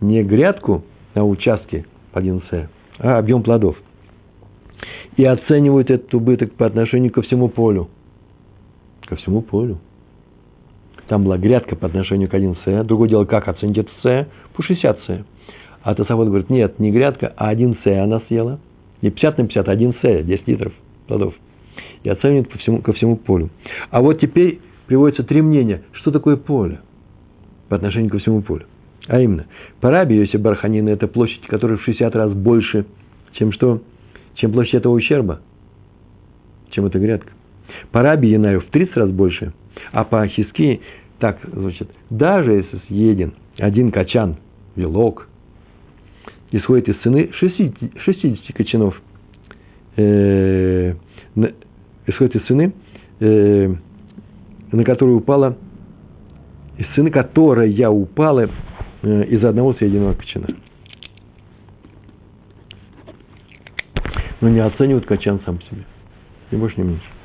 Не 0.00 0.22
грядку 0.22 0.84
на 1.14 1.26
участке 1.26 1.84
в 2.12 2.16
один 2.16 2.40
С, 2.50 2.70
а 2.98 3.18
объем 3.18 3.42
плодов. 3.42 3.76
И 5.18 5.24
оценивают 5.24 5.90
этот 5.90 6.14
убыток 6.14 6.54
по 6.54 6.64
отношению 6.64 7.12
ко 7.12 7.20
всему 7.20 7.48
полю. 7.48 7.88
Ко 9.06 9.16
всему 9.16 9.42
полю. 9.42 9.80
Там 11.08 11.24
была 11.24 11.38
грядка 11.38 11.74
по 11.74 11.86
отношению 11.86 12.28
к 12.28 12.34
1 12.34 12.56
С. 12.64 12.84
Другое 12.84 13.08
дело, 13.08 13.24
как 13.24 13.48
оценить 13.48 13.78
это 13.78 13.90
С 14.02 14.28
по 14.54 14.62
60 14.62 14.98
С. 15.06 15.24
А 15.82 15.94
Тософот 15.94 16.28
говорит, 16.28 16.50
нет, 16.50 16.78
не 16.78 16.90
грядка, 16.90 17.32
а 17.36 17.48
1 17.48 17.78
С 17.82 18.02
она 18.02 18.20
съела. 18.28 18.60
Не 19.00 19.10
50 19.10 19.38
на 19.38 19.44
50, 19.46 19.68
а 19.68 19.72
1 19.72 19.94
С, 20.02 20.24
10 20.24 20.48
литров 20.48 20.72
плодов. 21.06 21.34
И 22.02 22.08
оценивает 22.08 22.50
по 22.50 22.58
всему, 22.58 22.82
ко 22.82 22.92
всему 22.92 23.16
полю. 23.16 23.48
А 23.90 24.02
вот 24.02 24.20
теперь 24.20 24.60
приводится 24.86 25.22
три 25.22 25.40
мнения. 25.40 25.82
Что 25.92 26.10
такое 26.10 26.36
поле 26.36 26.80
по 27.68 27.76
отношению 27.76 28.10
ко 28.10 28.18
всему 28.18 28.42
полю? 28.42 28.66
А 29.06 29.20
именно, 29.20 29.46
по 29.80 29.90
Раби 29.90 30.16
Йоси 30.16 30.36
Барханина 30.36 30.90
это 30.90 31.08
площадь, 31.08 31.46
которая 31.46 31.78
в 31.78 31.82
60 31.82 32.14
раз 32.14 32.32
больше, 32.32 32.84
чем 33.32 33.52
что? 33.52 33.80
Чем 34.34 34.52
площадь 34.52 34.74
этого 34.74 34.92
ущерба, 34.92 35.40
чем 36.70 36.84
эта 36.84 36.98
грядка. 36.98 37.32
По 37.90 38.02
Раби 38.02 38.28
Янаю 38.28 38.60
в 38.60 38.66
30 38.66 38.96
раз 38.96 39.10
больше, 39.10 39.54
а 39.92 40.04
по 40.04 40.26
Хиски 40.26 40.80
так 41.18 41.38
звучит. 41.52 41.88
Даже 42.10 42.52
если 42.52 42.78
съеден 42.88 43.34
один 43.58 43.90
качан, 43.90 44.36
вилок, 44.76 45.28
исходит 46.52 46.88
из 46.88 46.96
цены 47.02 47.30
60, 47.32 48.00
60 48.02 48.56
качанов, 48.56 49.00
э, 49.96 50.94
исходит 52.06 52.36
из 52.36 52.42
цены, 52.46 52.72
э, 53.20 53.74
на 54.72 54.84
которую 54.84 55.18
упала, 55.18 55.56
из 56.78 56.86
цены 56.94 57.10
которая 57.10 57.90
упала 57.90 58.48
э, 59.02 59.24
из 59.24 59.44
одного 59.44 59.74
съеденного 59.74 60.14
качана. 60.14 60.46
Но 64.40 64.48
не 64.48 64.60
оценивают 64.60 65.04
качан 65.04 65.40
сам 65.44 65.60
себе. 65.62 65.82
Ни 66.52 66.56
больше, 66.56 66.80
ни 66.80 66.84
меньше. 66.84 67.17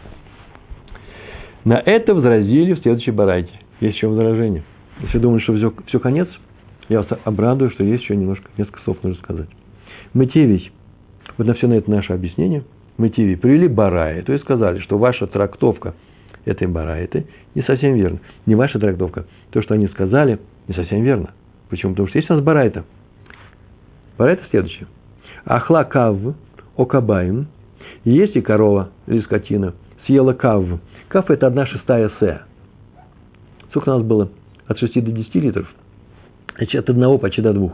На 1.65 1.79
это 1.79 2.13
возразили 2.13 2.73
в 2.73 2.79
следующей 2.81 3.11
барайте. 3.11 3.51
Есть 3.79 3.95
еще 3.95 4.07
возражение. 4.07 4.63
Если 5.01 5.17
думаете, 5.17 5.43
что 5.43 5.55
все, 5.55 5.73
все 5.87 5.99
конец, 5.99 6.27
я 6.89 6.99
вас 7.01 7.07
обрадую, 7.23 7.71
что 7.71 7.83
есть 7.83 8.03
еще 8.03 8.15
немножко, 8.15 8.49
несколько 8.57 8.81
слов 8.81 8.97
нужно 9.03 9.21
сказать. 9.21 9.49
Мытевий. 10.13 10.71
Вот 11.37 11.47
на 11.47 11.53
все 11.53 11.67
на 11.67 11.73
это 11.73 11.89
наше 11.89 12.13
объяснение 12.13 12.63
мотиве 12.97 13.37
привели 13.37 13.67
бараи, 13.67 14.21
то 14.21 14.33
есть 14.33 14.43
сказали, 14.43 14.79
что 14.79 14.97
ваша 14.97 15.27
трактовка 15.27 15.95
этой 16.45 16.67
барайты 16.67 17.25
не 17.55 17.63
совсем 17.63 17.95
верно. 17.95 18.19
Не 18.45 18.55
ваша 18.55 18.79
трактовка. 18.79 19.25
То, 19.51 19.61
что 19.61 19.73
они 19.73 19.87
сказали, 19.87 20.39
не 20.67 20.75
совсем 20.75 21.03
верно. 21.03 21.31
Почему? 21.69 21.93
Потому 21.93 22.09
что 22.09 22.17
есть 22.17 22.29
у 22.29 22.35
нас 22.35 22.43
барайта. 22.43 22.83
Барайта 24.17 24.43
следующее. 24.49 24.87
Ахла 25.45 25.83
кав 25.83 26.17
окабаем. 26.77 27.47
Если 28.03 28.41
корова 28.41 28.89
или 29.07 29.21
скотина 29.21 29.73
съела 30.05 30.33
кав. 30.33 30.65
Кав– 31.13 31.25
это 31.29 31.45
одна 31.45 31.67
шестая 31.67 32.09
се. 32.19 32.41
Сколько 33.69 33.89
у 33.89 33.97
нас 33.97 34.03
было? 34.03 34.29
От 34.65 34.79
6 34.79 34.95
до 35.03 35.11
10 35.11 35.35
литров. 35.35 35.67
Значит, 36.57 36.79
от 36.81 36.89
одного 36.89 37.19
почти 37.19 37.39
до 37.39 37.53
двух. 37.53 37.73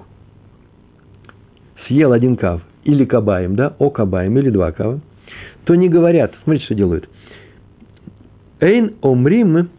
Съел 1.87 2.11
один 2.11 2.35
кав 2.35 2.61
или 2.83 3.05
кабаем, 3.05 3.55
да, 3.55 3.75
о 3.79 3.91
кабаем 3.91 4.37
или 4.37 4.49
два 4.49 4.73
кава, 4.73 4.99
то 5.63 5.75
не 5.75 5.87
говорят, 5.87 6.33
смотрите, 6.43 6.65
что 6.65 6.75
делают. 6.75 7.07
Эйн 8.59 8.95
омрим 9.01 9.69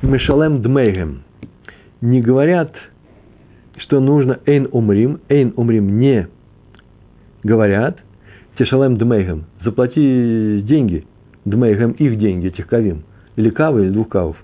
мешалем 0.00 0.62
дмейгем. 0.62 1.24
Не 2.00 2.22
говорят, 2.22 2.74
что 3.76 4.00
нужно 4.00 4.40
эйн 4.46 4.66
омрим, 4.72 5.20
эйн 5.28 5.52
омрим 5.56 5.98
не 5.98 6.26
говорят, 7.42 7.98
тешалем 8.56 8.96
дмейгем, 8.96 9.44
заплати 9.62 10.62
деньги, 10.62 11.04
дмейгем 11.44 11.92
их 11.92 12.18
деньги, 12.18 12.48
этих 12.48 12.66
кавим, 12.66 13.02
или 13.36 13.50
кавы, 13.50 13.84
или 13.84 13.90
двух 13.90 14.08
кавов. 14.08 14.36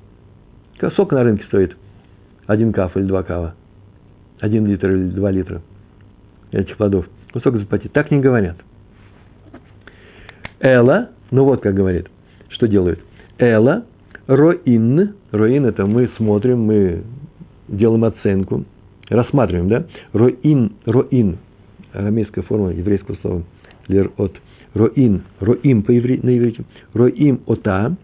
Сколько 0.92 1.16
на 1.16 1.24
рынке 1.24 1.44
стоит 1.44 1.76
один 2.46 2.72
кав 2.72 2.96
или 2.96 3.05
два 3.05 3.22
кава? 3.22 3.55
Один 4.40 4.66
литр 4.66 4.90
или 4.90 5.11
два 5.11 5.30
литра 5.30 5.62
этих 6.53 6.76
плодов. 6.76 7.07
Ну, 7.34 7.40
сколько 7.40 7.59
заплатить? 7.59 7.92
Так 7.92 8.11
не 8.11 8.20
говорят. 8.20 8.57
Эла, 10.61 11.11
ну 11.30 11.44
вот 11.44 11.61
как 11.62 11.74
говорит, 11.74 12.09
что 12.49 12.66
делают. 12.66 13.01
Эла, 13.38 13.84
роин, 14.26 15.14
роин 15.30 15.66
это 15.66 15.86
мы 15.86 16.09
смотрим, 16.16 16.62
мы 16.62 17.05
делаем 17.68 18.05
оценку, 18.05 18.64
рассматриваем, 19.09 19.68
да? 19.68 19.84
Роин, 20.12 20.72
роин, 20.84 21.38
арамейская 21.92 22.42
форма 22.44 22.70
еврейского 22.70 23.16
слова, 23.16 23.42
лер 23.86 24.11
от, 24.16 24.36
роин, 24.74 25.22
роим 25.40 25.82
по 25.82 25.96
иври, 25.96 26.20
на 26.22 26.36
иврите, 26.36 26.64
роим 26.94 27.40
ота, 27.46 27.96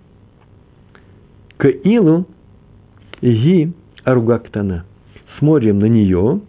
к 1.56 1.68
илу, 1.68 2.26
ги 3.22 3.72
аругактана. 4.04 4.84
Смотрим 5.38 5.78
на 5.78 5.86
нее, 5.86 6.40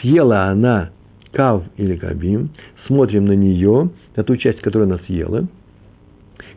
съела 0.00 0.44
она 0.44 0.90
кав 1.32 1.64
или 1.76 1.96
кабим, 1.96 2.50
смотрим 2.86 3.26
на 3.26 3.32
нее, 3.32 3.90
на 4.16 4.24
ту 4.24 4.36
часть, 4.36 4.60
которую 4.60 4.88
она 4.88 4.98
съела, 5.06 5.46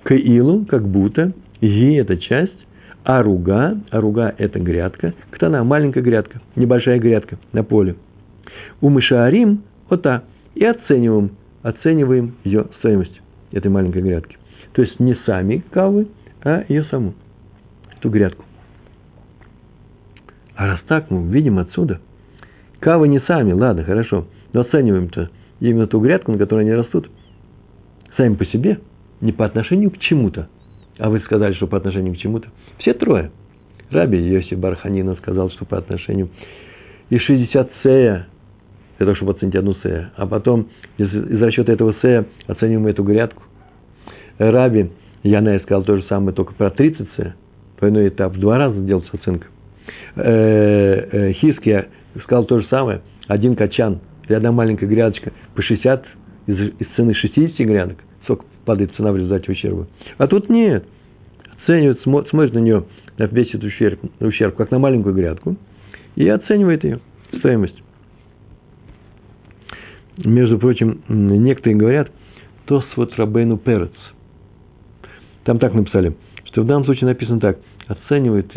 каилу, 0.03 0.65
как 0.65 0.88
будто, 0.88 1.34
ги– 1.61 1.95
это 1.97 2.17
часть, 2.17 2.67
аруга, 3.03 3.77
аруга– 3.89 4.34
это 4.38 4.59
грядка, 4.59 5.13
ктана– 5.32 5.63
маленькая 5.65 6.01
грядка, 6.01 6.41
небольшая 6.55 6.99
грядка 6.99 7.38
на 7.51 7.63
поле. 7.63 7.95
У 8.79 8.89
мышаарим– 8.89 9.63
ота, 9.89 10.23
и 10.55 10.65
оцениваем, 10.65 11.32
оцениваем 11.64 12.36
ее 12.43 12.68
стоимость 12.80 13.22
этой 13.51 13.70
маленькой 13.70 14.01
грядки. 14.01 14.38
То 14.74 14.82
есть 14.82 14.99
не 14.99 15.16
сами 15.26 15.64
кавы, 15.72 16.07
а 16.43 16.64
ее 16.68 16.84
саму, 16.86 17.14
эту 17.97 18.09
грядку. 18.09 18.45
А 20.55 20.68
раз 20.68 20.80
так, 20.88 21.09
мы 21.09 21.32
видим 21.32 21.59
отсюда, 21.59 21.99
кавы 22.80 23.07
не 23.07 23.20
сами, 23.22 23.53
ладно, 23.53 23.84
хорошо– 23.84 24.28
но 24.53 24.62
оцениваем-то 24.62 25.30
именно 25.59 25.88
ту 25.88 25.99
грядку, 25.99 26.32
на 26.32 26.38
которой 26.38 26.62
они 26.62 26.74
растут, 26.74 27.09
сами 28.18 28.36
по 28.36 28.45
себе, 28.45 28.80
не 29.22 29.32
по 29.32 29.45
отношению 29.45 29.91
к 29.91 29.97
чему-то. 29.99 30.49
А 30.97 31.09
вы 31.09 31.20
сказали, 31.22 31.53
что 31.53 31.68
по 31.68 31.78
отношению 31.78 32.14
к 32.14 32.18
чему-то. 32.18 32.49
Все 32.80 32.93
трое. 32.93 33.32
Раби 33.89 34.18
Йоси 34.18 34.55
Барханина 34.55 35.16
сказал, 35.16 35.49
что 35.51 35.66
по 35.66 35.78
отношению 35.78 36.30
и 37.09 37.18
60 37.18 37.72
сея, 37.84 38.28
для 39.02 39.08
того, 39.08 39.16
чтобы 39.16 39.32
оценить 39.32 39.56
одну 39.56 39.74
сея. 39.82 40.12
А 40.16 40.28
потом 40.28 40.70
из, 40.97 41.08
из 41.08 41.41
расчета 41.41 41.74
этого 41.74 41.95
сея 42.04 42.26
оцениваем 42.45 42.86
эту 42.86 43.04
грядку. 43.04 43.41
Раби 44.38 44.91
Янай 45.24 45.60
сказал 45.62 45.84
то 45.84 45.97
же 45.97 46.04
самое, 46.04 46.36
только 46.36 46.54
про 46.54 46.70
30 46.70 47.08
сея. 47.18 47.36
Двойной 47.80 48.10
этап. 48.10 48.34
В 48.34 48.39
два 48.39 48.60
раза 48.60 48.80
делается 48.80 49.10
оценка. 49.14 49.47
Э, 50.16 51.08
э, 51.12 51.34
Хиския 51.34 51.88
сказал 52.24 52.45
то 52.45 52.60
же 52.60 52.68
самое. 52.68 53.02
Один 53.28 53.56
качан– 53.56 54.02
или 54.28 54.36
одна 54.36 54.52
маленькая 54.52 54.86
грядочка 54.86 55.32
по 55.56 55.62
60 55.62 56.06
из, 56.47 56.60
из 56.80 56.88
цены 56.95 57.14
60 57.14 57.58
грядок, 57.68 57.97
сколько 58.24 58.45
падает 58.66 58.93
цена 58.95 59.12
в 59.12 59.18
результате 59.18 59.52
ущерба. 59.52 59.88
А 60.18 60.28
тут 60.28 60.47
нет. 60.49 60.86
Оценивает, 61.64 62.02
смотрит 62.02 62.54
на 62.54 62.60
нее, 62.60 62.86
на 63.18 63.26
весь 63.26 63.49
этот 63.49 63.64
ущерб, 63.64 63.99
ущерб, 64.20 64.56
как 64.56 64.72
на 64.72 64.80
маленькую 64.80 65.16
грядку, 65.16 65.58
и 66.16 66.28
оценивает 66.28 66.84
ее 66.84 66.99
стоимость. 67.39 67.82
Между 70.18 70.59
прочим, 70.59 71.01
некоторые 71.07 71.78
говорят, 71.78 72.12
то 72.66 72.82
с 72.82 72.97
вот 72.97 73.16
Рабейну 73.16 73.57
Перец. 73.57 73.91
Там 75.43 75.57
так 75.57 75.74
написали, 75.74 76.16
что 76.45 76.62
в 76.62 76.66
данном 76.66 76.86
случае 76.86 77.07
написано 77.07 77.39
так, 77.39 77.59
оценивает, 77.88 78.51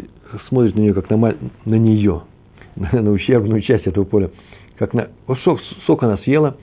смотрит 0.48 0.74
на 0.74 0.80
нее, 0.80 0.94
как 0.94 1.08
на, 1.10 1.34
на 1.64 1.74
нее, 1.74 2.22
на 2.76 3.10
ущербную 3.10 3.62
часть 3.62 3.86
этого 3.86 4.04
поля, 4.04 4.30
как 4.76 4.92
на, 4.92 5.08
вот 5.26 5.38
сок, 5.40 5.60
сок 5.86 6.02
она 6.02 6.18
съела, 6.18 6.56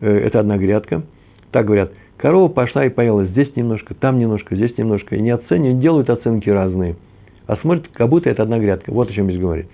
э, 0.00 0.10
это 0.10 0.40
одна 0.40 0.56
грядка. 0.56 1.04
Так 1.50 1.66
говорят, 1.66 1.92
корова 2.16 2.48
пошла 2.48 2.86
и 2.86 2.88
поела 2.88 3.26
здесь 3.26 3.54
немножко, 3.56 3.94
там 3.94 4.18
немножко, 4.18 4.56
здесь 4.56 4.76
немножко. 4.78 5.16
И 5.16 5.20
не 5.20 5.30
оценивают, 5.30 5.80
делают 5.80 6.10
оценки 6.10 6.48
разные. 6.48 6.96
А 7.46 7.56
смотрят, 7.56 7.88
как 7.92 8.08
будто 8.08 8.30
это 8.30 8.42
одна 8.42 8.58
грядка. 8.58 8.90
Вот 8.90 9.10
о 9.10 9.12
чем 9.12 9.26
здесь 9.26 9.40
говорится. 9.40 9.72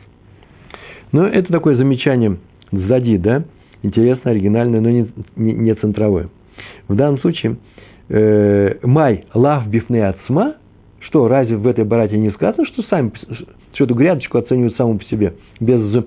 Но 1.12 1.26
это 1.26 1.52
такое 1.52 1.76
замечание 1.76 2.38
сзади, 2.72 3.16
да, 3.16 3.44
интересно, 3.82 4.30
оригинальное, 4.30 4.80
но 4.80 4.90
не, 4.90 5.08
не, 5.36 5.52
не 5.52 5.74
центровое. 5.74 6.28
В 6.88 6.94
данном 6.94 7.18
случае 7.20 7.56
май 8.82 9.26
лав 9.34 9.68
бифне 9.68 10.08
отсма, 10.08 10.54
что 11.00 11.28
разве 11.28 11.56
в 11.56 11.66
этой 11.66 11.84
барате 11.84 12.18
не 12.18 12.30
сказано, 12.30 12.66
что 12.66 12.82
сами, 12.84 13.12
что 13.72 13.84
эту 13.84 13.94
грядочку 13.94 14.38
оценивают 14.38 14.76
саму 14.76 14.98
по 14.98 15.04
себе, 15.04 15.34
без 15.60 16.04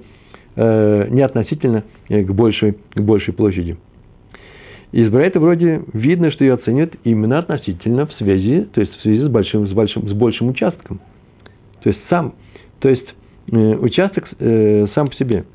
э, 0.55 1.07
не 1.09 1.21
относительно 1.21 1.83
э, 2.09 2.23
к 2.23 2.31
большей, 2.31 2.73
к 2.93 3.01
большей 3.01 3.33
площади. 3.33 3.77
Из 4.91 5.09
Брайта 5.09 5.39
вроде 5.39 5.83
видно, 5.93 6.31
что 6.31 6.43
ее 6.43 6.53
оценивают 6.55 6.95
именно 7.03 7.39
относительно 7.39 8.05
в 8.05 8.13
связи, 8.13 8.67
то 8.73 8.81
есть 8.81 8.93
в 8.93 9.01
связи 9.01 9.21
с 9.21 9.29
большим, 9.29 9.67
с 9.67 9.71
большим, 9.71 10.07
с 10.07 10.13
большим 10.13 10.49
участком. 10.49 10.99
То 11.81 11.89
есть 11.89 12.01
сам, 12.09 12.35
то 12.79 12.89
есть 12.89 13.07
э, 13.51 13.55
участок 13.55 14.27
э, 14.39 14.87
сам 14.93 15.09
по 15.09 15.15
себе. 15.15 15.45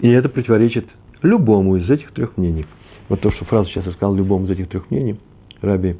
И 0.00 0.08
это 0.08 0.28
противоречит 0.28 0.86
любому 1.22 1.76
из 1.76 1.88
этих 1.88 2.12
трех 2.12 2.36
мнений. 2.36 2.66
Вот 3.08 3.20
то, 3.20 3.30
что 3.30 3.44
фразу 3.44 3.68
сейчас 3.70 3.86
я 3.86 3.92
сказал, 3.92 4.14
любому 4.14 4.46
из 4.46 4.50
этих 4.50 4.68
трех 4.68 4.90
мнений, 4.90 5.16
Раби 5.60 5.96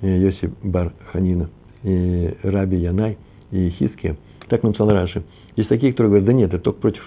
э, 0.00 0.18
Йоси 0.18 0.50
Бар 0.62 0.92
Ханина– 1.12 1.50
и 1.82 2.34
Раби 2.42 2.78
Янай, 2.78 3.18
и 3.50 3.70
Хиския. 3.70 4.16
Так 4.48 4.62
нам 4.62 4.70
написал 4.70 4.90
Раши. 4.90 5.22
Есть 5.56 5.68
такие, 5.68 5.92
которые 5.92 6.10
говорят, 6.10 6.26
да 6.26 6.32
нет, 6.32 6.54
это 6.54 6.62
только 6.62 6.80
против 6.80 7.02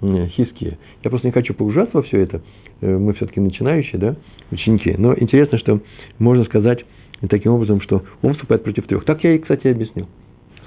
Хиския. 0.00 0.78
Я 1.02 1.10
просто 1.10 1.28
не 1.28 1.32
хочу 1.32 1.54
погружаться 1.54 1.96
во 1.96 2.02
все 2.02 2.20
это. 2.20 2.40
Э, 2.80 2.96
мы 2.96 3.12
все-таки 3.14 3.40
начинающие, 3.40 3.98
да, 4.00 4.16
ученики. 4.50 4.94
Но 4.96 5.14
интересно, 5.14 5.58
что 5.58 5.80
можно 6.18 6.44
сказать 6.44 6.84
таким 7.28 7.52
образом, 7.52 7.82
что 7.82 8.02
он 8.22 8.32
вступает 8.32 8.64
против 8.64 8.86
трех. 8.86 9.04
Так 9.04 9.22
я 9.24 9.34
и, 9.34 9.38
кстати, 9.38 9.68
объяснил. 9.68 10.08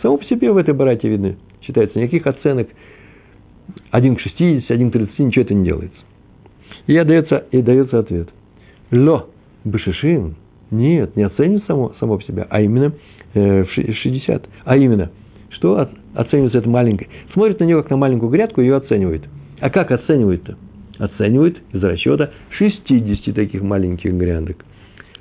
Само 0.01 0.17
по 0.17 0.25
себе 0.25 0.51
в 0.51 0.57
этой 0.57 0.73
барате 0.73 1.09
видно, 1.09 1.35
считается, 1.61 1.97
никаких 1.97 2.27
оценок 2.27 2.69
1 3.91 4.15
к 4.15 4.19
60, 4.19 4.69
1 4.69 4.89
к 4.89 4.93
30, 4.93 5.19
ничего 5.19 5.43
это 5.43 5.53
не 5.53 5.65
делается. 5.65 5.97
И 6.87 7.01
дается, 7.01 7.45
и 7.51 7.61
дается 7.61 7.99
ответ. 7.99 8.29
Ло 8.91 9.27
бешишим, 9.63 10.35
нет, 10.71 11.15
не 11.15 11.23
оценит 11.23 11.63
само, 11.65 11.93
само 11.99 12.17
по 12.17 12.23
себе, 12.23 12.45
а 12.49 12.61
именно 12.61 12.93
Э, 13.33 13.63
в 13.63 13.69
60. 13.71 14.47
А 14.63 14.77
именно, 14.77 15.09
что 15.49 15.89
оценивается 16.13 16.59
это 16.59 16.69
маленькое? 16.69 17.09
Смотрит 17.33 17.59
на 17.59 17.63
нее 17.63 17.81
как 17.81 17.89
на 17.89 17.97
маленькую 17.97 18.29
грядку 18.29 18.61
и 18.61 18.65
ее 18.65 18.75
оценивает. 18.75 19.23
А 19.59 19.71
как 19.71 19.91
оценивает-то? 19.91 20.55
Оценивает 20.99 21.57
из 21.71 21.83
расчета 21.83 22.29
60 22.51 23.33
таких 23.33 23.63
маленьких 23.63 24.13
грядок. 24.13 24.63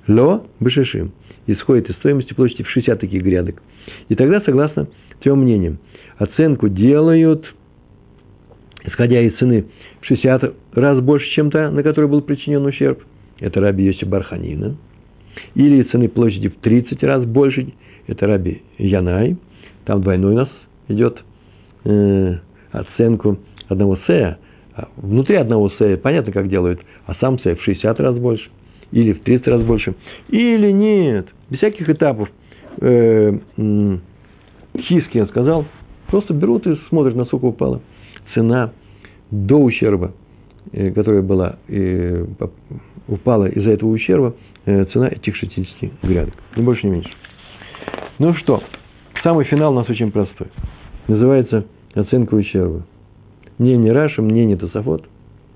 Ло 0.07 0.45
бешешим.Исходит 0.61 1.88
из 1.88 1.97
стоимости 1.97 2.34
площади 2.34 2.64
в 2.64 2.68
60 2.68 3.01
таких 3.01 3.22
грядок. 3.22 3.62
И 4.11 4.14
тогда, 4.14 4.43
согласно 4.43 4.88
трем 5.20 5.40
мнениям, 5.40 5.78
оценку 6.18 6.68
делают, 6.68 7.47
исходя 8.85 9.20
из 9.20 9.35
цены 9.37 9.66
в 10.01 10.07
60 10.07 10.55
раз 10.74 11.01
больше, 11.01 11.28
чем 11.30 11.51
та, 11.51 11.70
на 11.70 11.83
которой 11.83 12.09
был 12.09 12.22
причинен 12.22 12.64
ущерб. 12.64 13.01
Это 13.41 13.61
Раби 13.61 13.85
Йоси 13.85 14.05
Барханина. 14.05 14.76
Или 15.55 15.83
цены 15.85 16.09
площади 16.09 16.49
в 16.49 16.57
30 16.57 17.03
раз 17.05 17.24
больше, 17.24 17.72
это 18.07 18.26
Раби 18.26 18.62
Янай, 18.78 19.37
там 19.85 20.03
двойной 20.03 20.33
у 20.33 20.37
нас 20.37 20.49
идет 20.89 21.22
э, 21.85 22.37
оценку 22.70 23.39
одного 23.68 23.99
сея, 24.07 24.39
А 24.74 24.89
внутри 24.97 25.37
одного 25.37 25.70
сея 25.78 25.97
понятно, 25.97 26.33
как 26.33 26.49
делают, 26.49 26.80
а 27.07 27.14
сам 27.14 27.39
сей 27.41 27.55
в 27.55 27.62
60 27.62 28.01
раз 28.01 28.16
больше, 28.18 28.51
или 28.91 29.12
в 29.12 29.22
30 29.22 29.49
раз 29.49 29.62
больше, 29.62 29.95
или 30.28 30.70
нет, 30.70 31.28
без 31.51 31.59
всяких 31.59 31.89
этапов. 31.89 32.28
Э, 32.80 33.33
Хиски, 34.76 35.18
я 35.18 35.26
сказал, 35.26 35.66
просто 36.09 36.35
берут 36.35 36.66
и 36.66 36.76
смотрят, 36.89 37.14
насколько 37.14 37.47
упала 37.47 37.80
цена 38.35 38.72
до 39.30 39.57
ущерба, 39.57 40.12
э, 40.72 40.91
которая 40.91 41.22
была, 41.22 41.57
э, 41.68 42.26
упала 43.09 43.47
из-за 43.47 43.70
этого 43.70 43.91
ущерба, 43.91 44.35
э, 44.66 44.85
цена 44.87 45.09
этих 45.09 45.37
60 45.37 45.93
грядок. 46.03 46.35
Ни 46.57 46.62
больше, 46.62 46.87
ни 46.87 46.93
меньше. 46.93 47.11
Ну 48.18 48.35
что, 48.35 48.62
самый 49.22 49.45
финал 49.47 49.72
у 49.72 49.76
нас 49.76 49.89
очень 49.89 50.12
простой. 50.12 50.49
Называется 51.09 51.64
оценка 51.95 52.35
ущерба. 52.35 52.85
Мнение 53.59 53.93
Раши, 53.93 54.22
мнение 54.22 54.57
Тософот. 54.57 55.05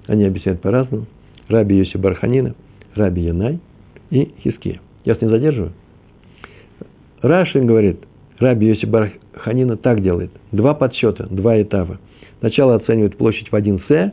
Они 0.06 0.24
объясняют 0.24 0.60
по-разному. 0.60 1.06
Раби 1.48 1.76
Йоси 1.76 1.96
Барханина, 1.96 2.54
Раби 2.94 3.22
Янай 3.22 3.60
и 4.10 4.32
Хиския. 4.42 4.80
Я 5.04 5.14
вас 5.14 5.22
не 5.22 5.28
задерживаю. 5.28 5.72
Раши 7.22 7.60
говорит, 7.60 8.00
Раби 8.38 8.66
Йоси 8.66 8.86
Барханина 8.86 9.76
так 9.76 10.02
делает. 10.02 10.30
Два 10.52 10.74
подсчета, 10.74 11.26
два 11.30 11.60
этапа. 11.60 11.98
Сначала 12.40 12.74
оценивает 12.76 13.16
площадь 13.16 13.50
в 13.50 13.56
1 13.56 13.82
С 13.88 14.12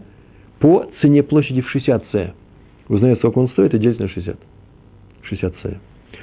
по 0.60 0.90
цене 1.02 1.24
площади 1.24 1.62
в 1.62 1.70
60 1.70 2.04
С. 2.12 2.34
Узнает, 2.88 3.18
сколько 3.20 3.40
он 3.40 3.50
стоит, 3.50 3.74
и 3.74 3.80
делит 3.80 4.00
на 4.00 4.08
60. 4.08 4.38
60 5.24 5.54
С. 5.64 5.78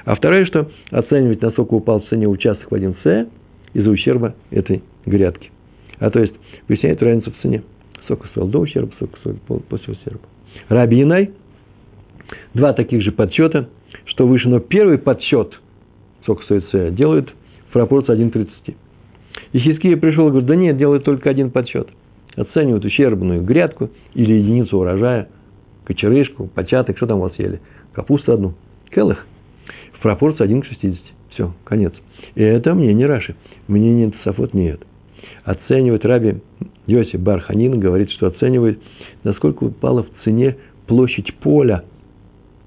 А 0.05 0.15
второе, 0.15 0.45
что 0.45 0.69
оценивать, 0.89 1.41
насколько 1.41 1.73
упал 1.73 2.01
в 2.01 2.07
цене 2.07 2.27
участок 2.27 2.71
в 2.71 2.75
1 2.75 2.95
С 3.03 3.27
из-за 3.73 3.89
ущерба 3.89 4.35
этой 4.49 4.83
грядки. 5.05 5.51
А 5.99 6.09
то 6.09 6.19
есть 6.19 6.33
выясняет 6.67 7.01
разницу 7.03 7.31
в 7.31 7.41
цене. 7.41 7.63
Сколько 8.05 8.27
стоил 8.29 8.47
до 8.47 8.59
ущерба, 8.59 8.91
сколько 8.95 9.19
стоил 9.19 9.37
после 9.69 9.93
ущерба. 9.93 10.21
Раби 10.69 10.97
Янай, 10.97 11.31
два 12.53 12.73
таких 12.73 13.03
же 13.03 13.11
подсчета, 13.11 13.69
что 14.05 14.25
выше, 14.25 14.49
но 14.49 14.59
первый 14.59 14.97
подсчет, 14.97 15.53
сколько 16.23 16.43
стоит 16.43 16.65
С, 16.71 16.91
делают 16.93 17.31
в 17.69 17.73
пропорции 17.73 18.15
1,30. 18.15 18.75
И 19.53 19.59
Хиския 19.59 19.97
пришел 19.97 20.27
и 20.27 20.29
говорит, 20.29 20.47
да 20.47 20.55
нет, 20.55 20.77
делают 20.77 21.03
только 21.03 21.29
один 21.29 21.51
подсчет. 21.51 21.87
Оценивают 22.35 22.85
ущербную 22.85 23.43
грядку 23.43 23.89
или 24.13 24.33
единицу 24.33 24.77
урожая, 24.77 25.29
кочерышку, 25.83 26.47
початок, 26.47 26.97
что 26.97 27.07
там 27.07 27.19
у 27.19 27.23
вас 27.23 27.33
ели, 27.37 27.59
капусту 27.93 28.31
одну, 28.31 28.53
келых, 28.89 29.25
в 29.93 30.01
пропорции 30.01 30.43
1 30.43 30.61
к 30.61 30.65
60. 30.65 31.01
Все, 31.31 31.53
конец. 31.65 31.93
И 32.35 32.41
это 32.41 32.73
мнение 32.73 33.07
Раши. 33.07 33.35
Мнение 33.67 34.11
Тософот 34.11 34.53
нет. 34.53 34.81
Оценивает 35.43 36.05
Раби 36.05 36.37
Йоси 36.87 37.17
Барханин, 37.17 37.79
говорит, 37.79 38.11
что 38.11 38.27
оценивает, 38.27 38.81
насколько 39.23 39.65
упала 39.65 40.03
в 40.03 40.09
цене 40.23 40.57
площадь 40.87 41.33
поля, 41.35 41.83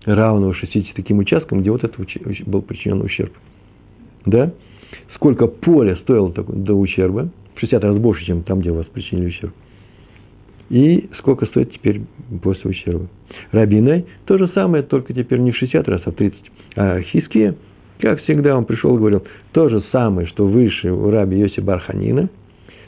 равного 0.05 0.55
60 0.55 0.95
таким 0.95 1.19
участкам, 1.19 1.61
где 1.61 1.71
вот 1.71 1.85
это 1.85 1.95
был 2.47 2.63
причинен 2.63 3.01
ущерб. 3.01 3.33
Да? 4.27 4.53
Сколько 5.15 5.47
поля 5.47 5.97
стоило 5.97 6.33
до 6.33 6.75
ущерба, 6.75 7.31
в 7.55 7.61
60 7.61 7.83
раз 7.83 7.97
больше, 7.99 8.25
чем 8.25 8.43
там, 8.43 8.61
где 8.61 8.71
у 8.71 8.75
вас 8.75 8.87
причинили 8.87 9.29
ущерб. 9.29 9.53
И 10.71 11.09
сколько 11.19 11.47
стоит 11.47 11.73
теперь 11.73 12.03
после 12.43 12.71
ущерба. 12.71 13.07
Рабинай 13.53 14.07
то 14.25 14.39
же 14.39 14.49
самое, 14.49 14.83
только 14.83 15.13
теперь 15.13 15.39
не 15.39 15.53
в 15.53 15.57
60 15.57 15.89
раз, 15.89 16.03
а 16.05 16.11
в 16.11 16.15
30. 16.15 16.39
А 16.77 17.01
Хиския, 17.03 17.55
как 18.01 18.23
всегда, 18.23 18.57
он 18.57 18.65
пришел 18.65 18.95
и 18.95 18.99
говорил, 18.99 19.25
то 19.53 19.69
же 19.69 19.83
самое, 19.93 20.27
что 20.27 20.47
выше 20.47 20.91
у 20.91 21.11
раби 21.11 21.39
Йоси 21.39 21.61
Барханина, 21.61 22.29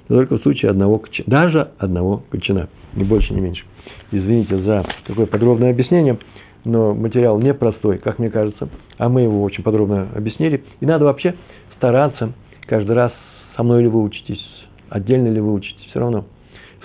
но 0.09 0.17
только 0.17 0.39
в 0.39 0.43
случае 0.43 0.71
одного 0.71 0.99
кочана, 0.99 1.29
даже 1.29 1.69
одного 1.79 2.23
кочана, 2.31 2.69
ни 2.95 3.05
больше, 3.05 3.35
ни 3.35 3.41
меньше. 3.41 3.65
Извините 4.11 4.59
за 4.59 4.87
такое 5.07 5.27
подробное 5.27 5.71
объяснение, 5.71 6.19
но 6.65 6.95
материал 6.95 7.39
непростой, 7.39 7.99
как 7.99 8.19
мне 8.19 8.31
кажется, 8.31 8.69
а 8.99 9.09
мы 9.09 9.23
его 9.23 9.43
очень 9.43 9.63
подробно 9.63 10.09
объяснили. 10.15 10.65
И 10.81 10.87
надо 10.87 11.05
вообще 11.05 11.35
стараться 11.77 12.33
каждый 12.67 12.95
раз 12.95 13.13
со 13.57 13.63
мной 13.63 13.83
ли 13.83 13.89
вы 13.89 14.03
учитесь, 14.03 14.45
отдельно 14.89 15.29
ли 15.29 15.41
вы 15.41 15.53
учитесь, 15.53 15.85
все 15.91 16.01
равно 16.01 16.27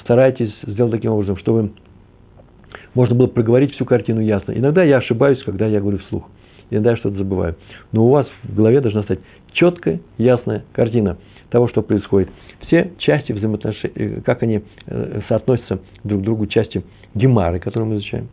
старайтесь 0.01 0.53
сделать 0.63 0.93
таким 0.93 1.11
образом, 1.11 1.37
чтобы 1.37 1.71
можно 2.93 3.15
было 3.15 3.27
проговорить 3.27 3.73
всю 3.73 3.85
картину 3.85 4.21
ясно. 4.21 4.51
Иногда 4.51 4.83
я 4.83 4.97
ошибаюсь, 4.97 5.41
когда 5.43 5.67
я 5.67 5.79
говорю 5.79 5.99
вслух. 5.99 6.29
Иногда 6.69 6.91
я 6.91 6.97
что-то 6.97 7.17
забываю. 7.17 7.55
Но 7.91 8.05
у 8.05 8.09
вас 8.09 8.27
в 8.43 8.55
голове 8.55 8.81
должна 8.81 9.03
стать 9.03 9.19
четкая, 9.53 9.99
ясная 10.17 10.63
картина 10.73 11.17
того, 11.49 11.67
что 11.67 11.81
происходит. 11.81 12.29
Все 12.67 12.91
части 12.99 13.33
взаимоотношений, 13.33 13.93
э, 13.95 14.21
как 14.21 14.43
они 14.43 14.61
э, 14.85 15.21
соотносятся 15.27 15.79
друг 16.03 16.21
к 16.21 16.23
другу, 16.23 16.47
части 16.47 16.83
гемары, 17.13 17.59
которые 17.59 17.89
мы 17.89 17.95
изучаем, 17.95 18.29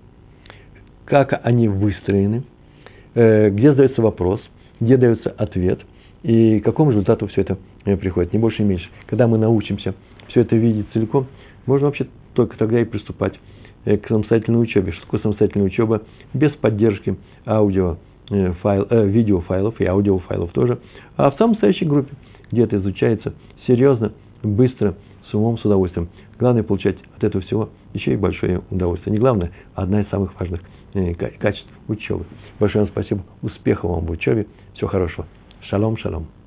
как 1.04 1.40
они 1.42 1.68
выстроены, 1.68 2.44
э, 3.14 3.50
где 3.50 3.70
задается 3.70 4.02
вопрос, 4.02 4.40
где 4.80 4.96
дается 4.96 5.30
ответ– 5.30 5.80
и 6.22 6.60
к 6.60 6.64
какому 6.64 6.90
результату 6.90 7.26
все 7.28 7.42
это 7.42 7.58
э, 7.84 7.96
приходит, 7.96 8.32
не 8.32 8.38
больше, 8.38 8.62
не 8.62 8.68
меньше. 8.68 8.88
Когда 9.06 9.26
мы 9.26 9.38
научимся 9.38 9.94
все 10.28 10.40
это 10.40 10.56
видеть 10.56 10.86
целиком, 10.92 11.26
можно 11.66 11.86
вообще 11.86 12.06
только 12.34 12.56
тогда 12.56 12.80
и 12.80 12.84
приступать 12.84 13.38
э, 13.84 13.96
к 13.96 14.08
самостоятельной 14.08 14.62
учебе. 14.62 14.92
Что 14.92 15.02
такое 15.02 15.20
самостоятельная 15.20 15.66
учеба 15.66 16.02
без 16.34 16.52
поддержки 16.52 17.16
аудио, 17.46 17.96
э, 18.30 18.52
файл, 18.62 18.86
э, 18.90 19.06
видеофайлов 19.06 19.80
и 19.80 19.84
аудиофайлов 19.84 20.52
тоже, 20.52 20.78
а 21.16 21.30
в 21.30 21.36
самостоятельной 21.36 21.90
группе, 21.90 22.14
где 22.50 22.62
это 22.62 22.76
изучается 22.76 23.34
серьезно, 23.66 24.12
быстро, 24.42 24.94
с 25.30 25.34
умом, 25.34 25.58
с 25.58 25.64
удовольствием. 25.64 26.08
Главное 26.38 26.62
получать 26.62 26.96
от 27.16 27.24
этого 27.24 27.44
всего 27.44 27.70
еще 27.92 28.14
и 28.14 28.16
большое 28.16 28.62
удовольствие. 28.70 29.12
Не 29.12 29.18
главное, 29.18 29.50
а 29.74 29.82
одна 29.82 30.00
из 30.00 30.08
самых 30.08 30.38
важных 30.40 30.62
качеств 31.38 31.68
учебы. 31.86 32.24
Большое 32.58 32.84
вам 32.84 32.92
спасибо, 32.92 33.24
успехов 33.42 33.90
вам 33.90 34.06
в 34.06 34.10
учебе, 34.10 34.46
всего 34.74 34.88
хорошего. 34.88 35.26
שלום 35.70 35.96
שלום. 35.96 36.37